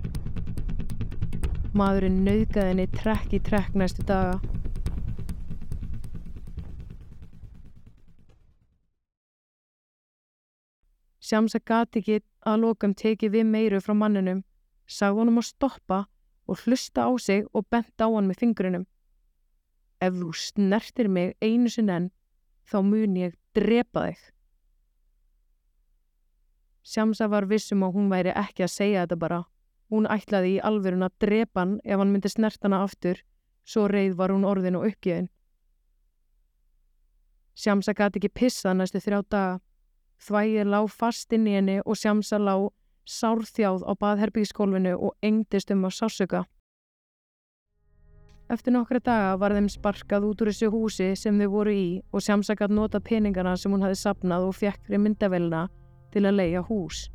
Maðurinn 1.79 2.17
nauðgaði 2.25 2.73
henni 2.73 2.85
trekk 2.91 3.37
í 3.37 3.39
trekk 3.39 3.77
næstu 3.79 4.03
daga. 4.09 4.33
Sjámsa 11.23 11.63
gati 11.63 12.03
ekki 12.03 12.19
að 12.43 12.59
lokum 12.65 12.97
tekið 12.99 13.37
við 13.37 13.47
meiru 13.47 13.79
frá 13.79 13.95
manninum, 13.95 14.43
sagði 14.83 15.21
honum 15.21 15.39
að 15.39 15.47
stoppa 15.53 16.01
og 16.51 16.65
hlusta 16.65 17.07
á 17.07 17.11
sig 17.15 17.47
og 17.55 17.63
bent 17.71 17.95
á 17.95 18.11
hann 18.11 18.27
með 18.27 18.43
fingrunum. 18.43 18.85
Ef 20.03 20.19
þú 20.19 20.35
snertir 20.35 21.07
mig 21.07 21.31
einu 21.39 21.71
sinn 21.71 21.95
enn, 21.95 22.11
þá 22.67 22.81
mun 22.83 23.15
ég 23.23 23.39
drepa 23.55 24.09
þig. 24.11 24.32
Sjámsa 26.83 27.29
var 27.31 27.47
vissum 27.47 27.83
að 27.85 27.93
hún 27.95 28.09
væri 28.11 28.33
ekki 28.35 28.65
að 28.65 28.73
segja 28.73 29.03
þetta 29.05 29.17
bara. 29.19 29.43
Hún 29.87 30.07
ætlaði 30.11 30.57
í 30.57 30.63
alverun 30.67 31.05
að 31.07 31.15
drepa 31.23 31.61
hann 31.61 31.77
ef 31.83 31.99
hann 31.99 32.11
myndi 32.11 32.29
snert 32.31 32.63
hana 32.65 32.81
aftur, 32.83 33.21
svo 33.63 33.87
reið 33.87 34.17
var 34.19 34.33
hún 34.35 34.43
orðin 34.43 34.75
og 34.79 34.89
uppgjöðin. 34.89 35.29
Sjámsa 37.55 37.93
gæti 37.95 38.19
ekki 38.19 38.33
pissa 38.35 38.73
næstu 38.73 38.99
þrjá 38.99 39.21
daga. 39.29 39.59
Þvægir 40.23 40.67
lág 40.67 40.89
fast 40.91 41.33
inn 41.35 41.47
í 41.47 41.53
henni 41.55 41.77
og 41.85 41.99
Sjámsa 41.99 42.39
lág 42.41 42.71
sárþjáð 43.07 43.85
á 43.87 43.91
baðherbyggiskólfinu 43.99 44.97
og 44.97 45.15
engdist 45.23 45.71
um 45.71 45.85
að 45.87 45.95
sásuga. 45.99 46.41
Eftir 48.51 48.75
nokkra 48.75 48.99
daga 48.99 49.37
var 49.39 49.55
þeim 49.55 49.69
sparkað 49.71 50.27
út 50.27 50.43
úr 50.43 50.51
þessu 50.51 50.71
húsi 50.71 51.13
sem 51.15 51.39
þau 51.39 51.47
voru 51.53 51.71
í 51.71 51.87
og 52.11 52.25
Sjámsa 52.25 52.57
gæti 52.59 52.75
nota 52.75 52.99
peningana 52.99 53.55
sem 53.55 53.71
hún 53.71 53.85
hafi 53.85 53.95
sapnað 54.01 54.49
og 54.49 54.57
fjekkri 54.59 54.99
myndavelna 54.99 55.67
til 56.13 56.25
að 56.29 56.39
leia 56.39 56.63
hús. 56.69 57.07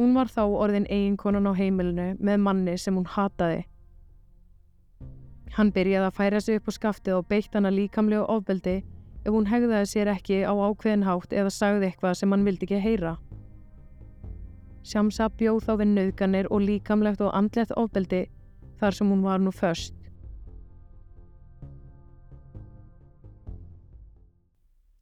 Hún 0.00 0.14
var 0.16 0.30
þá 0.32 0.42
orðin 0.48 0.88
eiginkonan 0.88 1.48
á 1.50 1.52
heimilinu 1.52 2.14
með 2.18 2.38
manni 2.40 2.76
sem 2.80 2.96
hún 2.96 3.08
hataði. 3.08 3.66
Hann 5.56 5.72
byrjaði 5.74 6.06
að 6.06 6.16
færa 6.16 6.40
sig 6.40 6.60
upp 6.60 6.70
á 6.70 6.72
skaftið 6.72 7.16
og 7.18 7.26
beitt 7.28 7.54
hana 7.54 7.72
líkamlega 7.74 8.28
ofbeldi 8.32 8.76
ef 9.24 9.32
hún 9.34 9.48
hegðaði 9.50 9.90
sér 9.90 10.12
ekki 10.14 10.38
á 10.46 10.52
ákveðin 10.56 11.04
hátt 11.04 11.34
eða 11.36 11.52
sagði 11.52 11.90
eitthvað 11.90 12.16
sem 12.16 12.32
hann 12.32 12.46
vildi 12.46 12.68
ekki 12.68 12.80
heyra. 12.80 13.16
Sjámsa 14.86 15.28
bjóð 15.36 15.66
þá 15.66 15.72
við 15.82 15.90
nöðganir 15.96 16.48
og 16.48 16.64
líkamlegt 16.64 17.20
og 17.20 17.34
andlegt 17.36 17.74
ofbeldi 17.76 18.22
þar 18.80 18.96
sem 18.96 19.10
hún 19.12 19.26
var 19.26 19.42
nú 19.42 19.52
först. 19.52 19.94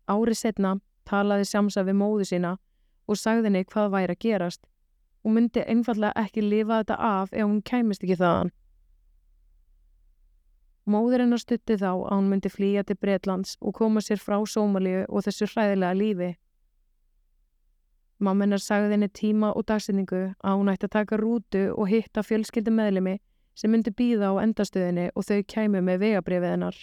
Árið 0.08 0.40
setna 0.40 0.78
talaði 1.09 1.49
Sjámsa 1.49 1.85
við 1.88 1.99
móðu 2.03 2.29
sína 2.29 2.57
og 3.09 3.18
sagði 3.18 3.49
henni 3.49 3.64
hvað 3.73 3.92
væri 3.94 4.16
að 4.16 4.23
gerast. 4.25 4.62
Hún 5.25 5.35
myndi 5.38 5.64
einfallega 5.64 6.25
ekki 6.25 6.44
lifa 6.44 6.83
þetta 6.83 6.97
af 7.09 7.33
ef 7.33 7.44
hún 7.44 7.62
kæmist 7.64 8.05
ekki 8.05 8.18
þaðan. 8.21 8.53
Móður 10.88 11.25
hennar 11.25 11.40
stutti 11.42 11.77
þá 11.77 11.90
að 11.90 12.12
hún 12.14 12.29
myndi 12.33 12.49
flýja 12.49 12.85
til 12.88 12.97
Breitlands 12.97 13.57
og 13.61 13.75
koma 13.77 14.01
sér 14.01 14.21
frá 14.23 14.38
Sómalíu 14.49 15.03
og 15.09 15.27
þessu 15.27 15.49
hræðilega 15.51 15.97
lífi. 15.99 16.29
Mamma 18.18 18.47
hennar 18.47 18.62
sagði 18.64 18.97
henni 18.97 19.09
tíma 19.14 19.53
og 19.55 19.66
dagsinningu 19.68 20.23
að 20.40 20.57
hún 20.59 20.71
ætti 20.73 20.88
að 20.88 20.94
taka 20.97 21.18
rútu 21.21 21.64
og 21.75 21.90
hitta 21.92 22.25
fjölskyldi 22.25 22.73
meðlemi 22.75 23.18
sem 23.59 23.71
myndi 23.71 23.92
býða 23.94 24.33
á 24.33 24.40
endastöðinni 24.42 25.11
og 25.14 25.29
þau 25.29 25.42
kæmu 25.53 25.83
með 25.85 26.01
vegabrifið 26.07 26.55
hennar. 26.55 26.81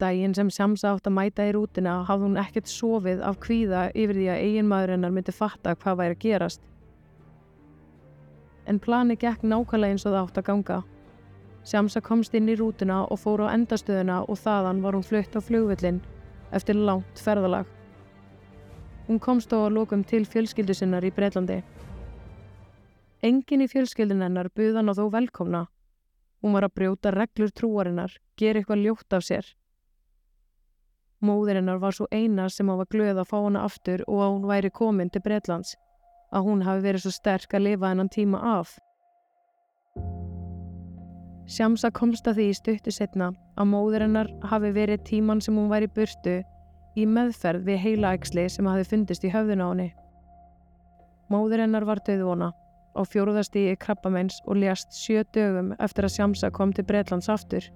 Dægin 0.00 0.32
sem 0.34 0.48
Shamsa 0.48 0.94
átt 0.94 1.08
að 1.10 1.12
mæta 1.12 1.44
í 1.44 1.50
rútina 1.52 1.98
hafði 2.08 2.24
hún 2.24 2.38
ekkert 2.40 2.70
sofið 2.72 3.18
af 3.26 3.36
kvíða 3.42 3.82
yfir 3.92 4.16
því 4.16 4.28
að 4.32 4.44
eiginmaður 4.46 4.92
hennar 4.94 5.12
myndi 5.12 5.34
fatta 5.36 5.74
hvað 5.76 5.98
væri 5.98 6.16
að 6.16 6.22
gerast. 6.22 6.62
En 8.64 8.80
plani 8.80 9.18
gekk 9.20 9.44
nákvæmlega 9.44 9.96
eins 9.96 10.06
og 10.06 10.14
það 10.14 10.22
átt 10.22 10.40
að 10.40 10.46
ganga. 10.46 10.78
Shamsa 11.68 12.00
komst 12.00 12.38
inn 12.38 12.48
í 12.48 12.56
rútina 12.56 13.02
og 13.12 13.20
fór 13.20 13.44
á 13.44 13.52
endastöðuna 13.52 14.22
og 14.24 14.40
þaðan 14.40 14.80
var 14.86 14.96
hún 14.96 15.04
flutt 15.04 15.36
á 15.36 15.40
flugvillin 15.44 16.00
eftir 16.56 16.80
langt 16.80 17.20
ferðalag. 17.20 17.68
Hún 19.04 19.20
komst 19.20 19.52
á 19.52 19.60
að 19.60 19.76
lókum 19.76 20.06
til 20.06 20.24
fjölskyldu 20.24 20.80
sinnar 20.80 21.04
í 21.04 21.12
Breitlandi. 21.12 21.60
Engin 23.20 23.66
í 23.66 23.68
fjölskyldun 23.68 24.24
hennar 24.24 24.48
buðan 24.56 24.88
á 24.88 24.96
þó 24.96 25.10
velkomna. 25.12 25.66
Hún 26.40 26.56
var 26.56 26.64
að 26.64 26.76
brjóta 26.78 27.12
reglur 27.12 27.52
trúarinnar, 27.52 28.14
gera 28.40 28.62
eitthvað 28.62 28.86
ljótt 28.86 29.12
af 29.12 29.26
sér 29.28 29.56
Móðurinnar 31.20 31.80
var 31.80 31.92
svo 31.92 32.06
eina 32.10 32.48
sem 32.48 32.68
hann 32.68 32.78
var 32.80 32.88
glöð 32.88 33.18
að 33.20 33.28
fá 33.28 33.38
hana 33.44 33.64
aftur 33.68 34.04
og 34.06 34.22
að 34.24 34.30
hún 34.34 34.46
væri 34.48 34.70
komin 34.72 35.10
til 35.12 35.20
Breitlands, 35.24 35.74
að 36.32 36.46
hún 36.46 36.62
hafi 36.64 36.86
verið 36.86 37.04
svo 37.04 37.12
sterk 37.12 37.54
að 37.54 37.66
lifa 37.66 37.90
hennan 37.90 38.08
tíma 38.08 38.40
af. 38.56 38.78
Sjámsa 41.50 41.90
komst 41.90 42.28
að 42.30 42.38
því 42.38 42.46
í 42.46 42.56
stuttu 42.56 42.94
setna 42.94 43.32
að 43.58 43.68
móðurinnar 43.72 44.30
hafi 44.52 44.70
verið 44.72 45.04
tíman 45.08 45.42
sem 45.44 45.56
hún 45.58 45.68
væri 45.72 45.90
burtu 45.90 46.38
í 46.96 47.06
meðferð 47.06 47.66
við 47.66 47.82
heilaæksli 47.84 48.46
sem 48.48 48.68
hafi 48.70 48.86
fundist 48.86 49.26
í 49.26 49.32
höfðun 49.34 49.64
á 49.66 49.68
henni. 49.68 49.88
Móðurinnar 51.30 51.84
var 51.86 52.00
döðvona 52.06 52.52
á 52.96 53.00
fjóruðastíi 53.06 53.76
krabbamenns 53.82 54.40
og 54.46 54.62
ljast 54.62 54.94
sjö 54.96 55.26
dögum 55.34 55.74
eftir 55.78 56.06
að 56.06 56.14
Sjámsa 56.16 56.50
kom 56.54 56.72
til 56.72 56.86
Breitlands 56.86 57.28
aftur. 57.28 57.66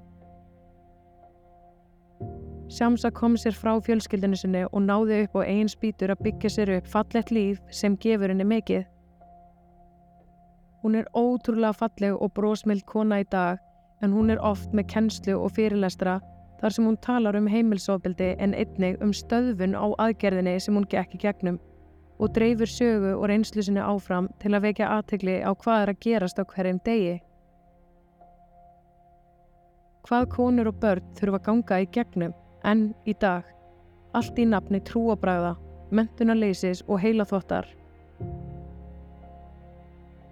Shamsa 2.75 3.11
kom 3.15 3.37
sér 3.39 3.55
frá 3.55 3.77
fjölskyldinu 3.87 4.35
sinni 4.35 4.65
og 4.67 4.81
náði 4.83 5.21
upp 5.25 5.37
á 5.39 5.47
einn 5.47 5.69
spýtur 5.71 6.11
að 6.11 6.25
byggja 6.27 6.51
sér 6.51 6.73
upp 6.81 6.89
fallett 6.91 7.31
líf 7.31 7.61
sem 7.71 7.95
gefur 8.03 8.33
henni 8.33 8.47
mikið. 8.51 8.83
Hún 10.83 10.99
er 10.99 11.07
ótrúlega 11.15 11.77
falleg 11.79 12.19
og 12.19 12.33
brósmild 12.35 12.83
kona 12.91 13.21
í 13.23 13.29
dag 13.31 13.63
en 14.03 14.17
hún 14.17 14.35
er 14.35 14.43
oft 14.43 14.75
með 14.75 14.89
kennslu 14.91 15.39
og 15.39 15.55
fyrirlestra 15.55 16.19
þar 16.59 16.75
sem 16.75 16.91
hún 16.91 16.99
talar 17.07 17.39
um 17.39 17.47
heimilsofbildi 17.47 18.35
en 18.43 18.59
einnig 18.59 18.99
um 19.07 19.15
stöðfun 19.15 19.79
á 19.79 19.87
aðgerðinni 20.09 20.59
sem 20.59 20.75
hún 20.75 20.91
gekk 20.91 21.15
í 21.15 21.25
gegnum 21.29 21.63
og 22.19 22.35
dreifur 22.35 22.71
sögu 22.71 23.15
og 23.15 23.29
reynslu 23.31 23.63
sinni 23.63 23.87
áfram 23.87 24.33
til 24.43 24.51
að 24.51 24.67
vekja 24.71 24.91
aðtegli 24.99 25.41
á 25.47 25.51
hvað 25.55 25.83
er 25.85 25.95
að 25.95 26.03
gerast 26.09 26.43
á 26.43 26.45
hverjum 26.45 26.83
degi. 26.83 27.19
Hvað 30.09 30.33
konur 30.35 30.75
og 30.75 30.81
börn 30.83 31.13
þurfa 31.15 31.39
að 31.39 31.47
ganga 31.47 31.81
í 31.85 31.95
gegnum 31.95 32.35
en 32.65 32.93
í 33.07 33.15
dag, 33.21 33.45
allt 34.17 34.39
í 34.39 34.47
nafni 34.49 34.81
trúabræða, 34.89 35.55
mentunarleysis 35.95 36.83
og 36.89 37.01
heilaþvottar. 37.03 37.69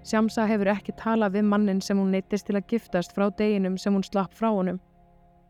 Sjámsa 0.03 0.49
hefur 0.51 0.73
ekki 0.73 0.95
talað 0.99 1.37
við 1.37 1.45
mannin 1.47 1.83
sem 1.85 1.99
hún 1.99 2.11
neytist 2.11 2.49
til 2.49 2.57
að 2.59 2.67
giftast 2.73 3.13
frá 3.15 3.29
deginum 3.39 3.77
sem 3.79 3.95
hún 3.95 4.03
slapp 4.07 4.33
frá 4.35 4.49
honum. 4.51 4.81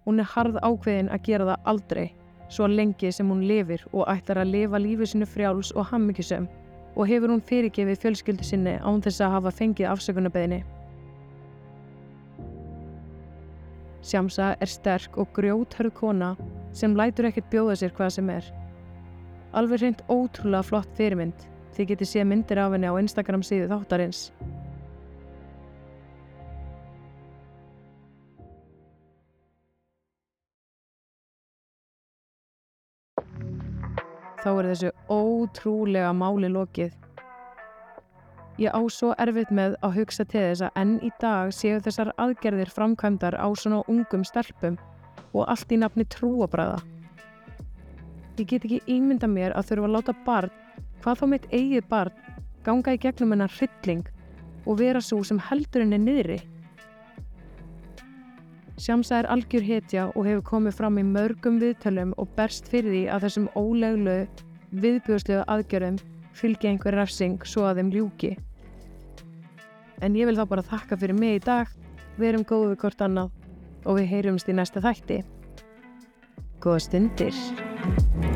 Hún 0.04 0.20
er 0.20 0.28
harð 0.28 0.58
ákveðin 0.60 1.08
að 1.14 1.24
gera 1.28 1.46
það 1.48 1.70
aldrei, 1.72 2.06
svo 2.52 2.68
lengi 2.68 3.12
sem 3.14 3.30
hún 3.30 3.46
lifir 3.48 3.86
og 3.92 4.08
ætlar 4.12 4.42
að 4.42 4.52
lifa 4.52 4.82
lífið 4.82 5.12
sinu 5.12 5.28
frjáls 5.28 5.72
og 5.72 5.88
hammikisum 5.88 6.50
og 6.92 7.08
hefur 7.08 7.32
hún 7.32 7.44
fyrirgefið 7.48 8.00
fjölskyldu 8.02 8.44
sinni 8.44 8.76
án 8.84 9.00
þess 9.00 9.24
að 9.24 9.36
hafa 9.38 9.54
fengið 9.56 9.88
afsökunarbeðinni. 9.94 10.60
Sjámsa 14.02 14.56
er 14.60 14.68
sterk 14.68 15.16
og 15.16 15.30
grjóthörð 15.32 15.94
kona 15.96 16.34
sem 16.72 16.96
lætur 16.96 17.28
ekkert 17.28 17.50
bjóða 17.52 17.76
sér 17.78 17.92
hvað 17.96 18.16
sem 18.16 18.32
er. 18.32 18.48
Alveg 19.52 19.82
hreint 19.82 20.02
ótrúlega 20.08 20.64
flott 20.64 20.92
fyrirmynd, 20.96 21.46
þið 21.76 21.92
getið 21.92 22.08
séð 22.08 22.28
myndir 22.30 22.60
af 22.62 22.72
henni 22.72 22.88
á 22.88 22.94
Instagram 22.96 23.44
síðu 23.44 23.68
þáttarins. 23.72 24.30
Þá 34.42 34.48
er 34.58 34.66
þessu 34.72 34.88
ótrúlega 35.12 36.10
máli 36.18 36.48
lokið. 36.50 36.96
Ég 38.60 38.74
á 38.74 38.80
svo 38.90 39.12
erfitt 39.22 39.52
með 39.54 39.76
að 39.86 40.00
hugsa 40.00 40.24
til 40.28 40.42
þess 40.48 40.64
að 40.66 40.80
enn 40.80 40.96
í 41.04 41.10
dag 41.22 41.52
séu 41.54 41.78
þessar 41.84 42.10
aðgerðir 42.20 42.72
framkvæmdar 42.74 43.36
á 43.38 43.48
svona 43.54 43.84
ungum 43.88 44.24
stelpum 44.26 44.76
og 45.32 45.48
allt 45.48 45.72
í 45.72 45.78
nafni 45.80 46.06
trúabræða. 46.12 46.80
Ég 48.40 48.48
get 48.48 48.64
ekki 48.64 48.80
ímynda 48.90 49.28
mér 49.28 49.52
að 49.56 49.70
þurfa 49.70 49.88
að 49.88 49.94
láta 49.96 50.14
barn, 50.26 50.52
hvað 51.02 51.18
þá 51.20 51.26
mitt 51.32 51.48
eigið 51.52 51.88
barn, 51.90 52.14
ganga 52.64 52.94
í 52.94 53.00
gegnum 53.02 53.34
hennar 53.34 53.52
hrylling 53.58 54.06
og 54.66 54.78
vera 54.80 55.02
svo 55.02 55.20
sem 55.26 55.40
heldur 55.50 55.84
henni 55.84 55.98
niðri. 56.00 56.38
Shamsa 58.80 59.20
er 59.20 59.28
algjör 59.30 59.66
hetja 59.66 60.06
og 60.14 60.24
hefur 60.26 60.46
komið 60.48 60.78
fram 60.78 60.96
í 60.98 61.04
mörgum 61.06 61.60
viðtölum 61.60 62.14
og 62.18 62.32
berst 62.38 62.70
fyrir 62.72 62.90
því 62.90 63.02
að 63.14 63.26
þessum 63.26 63.50
óleglu 63.58 64.16
viðbjóðslegu 64.72 65.44
aðgjörðum 65.52 66.00
fylgja 66.32 66.72
einhver 66.72 66.96
refsing 66.96 67.44
svo 67.46 67.68
að 67.68 67.82
þeim 67.82 67.92
ljúki. 67.92 68.32
En 70.02 70.16
ég 70.18 70.26
vil 70.26 70.38
þá 70.38 70.46
bara 70.48 70.66
þakka 70.66 70.98
fyrir 70.98 71.18
mig 71.18 71.36
í 71.36 71.44
dag, 71.44 71.68
við 72.16 72.32
erum 72.32 72.48
góðið 72.48 72.78
hvort 72.80 73.04
annað 73.04 73.41
og 73.84 73.98
við 74.00 74.10
heyrumst 74.16 74.50
í 74.50 74.56
næsta 74.56 74.82
þætti. 74.84 75.22
Góða 76.62 76.84
stundir! 76.86 78.31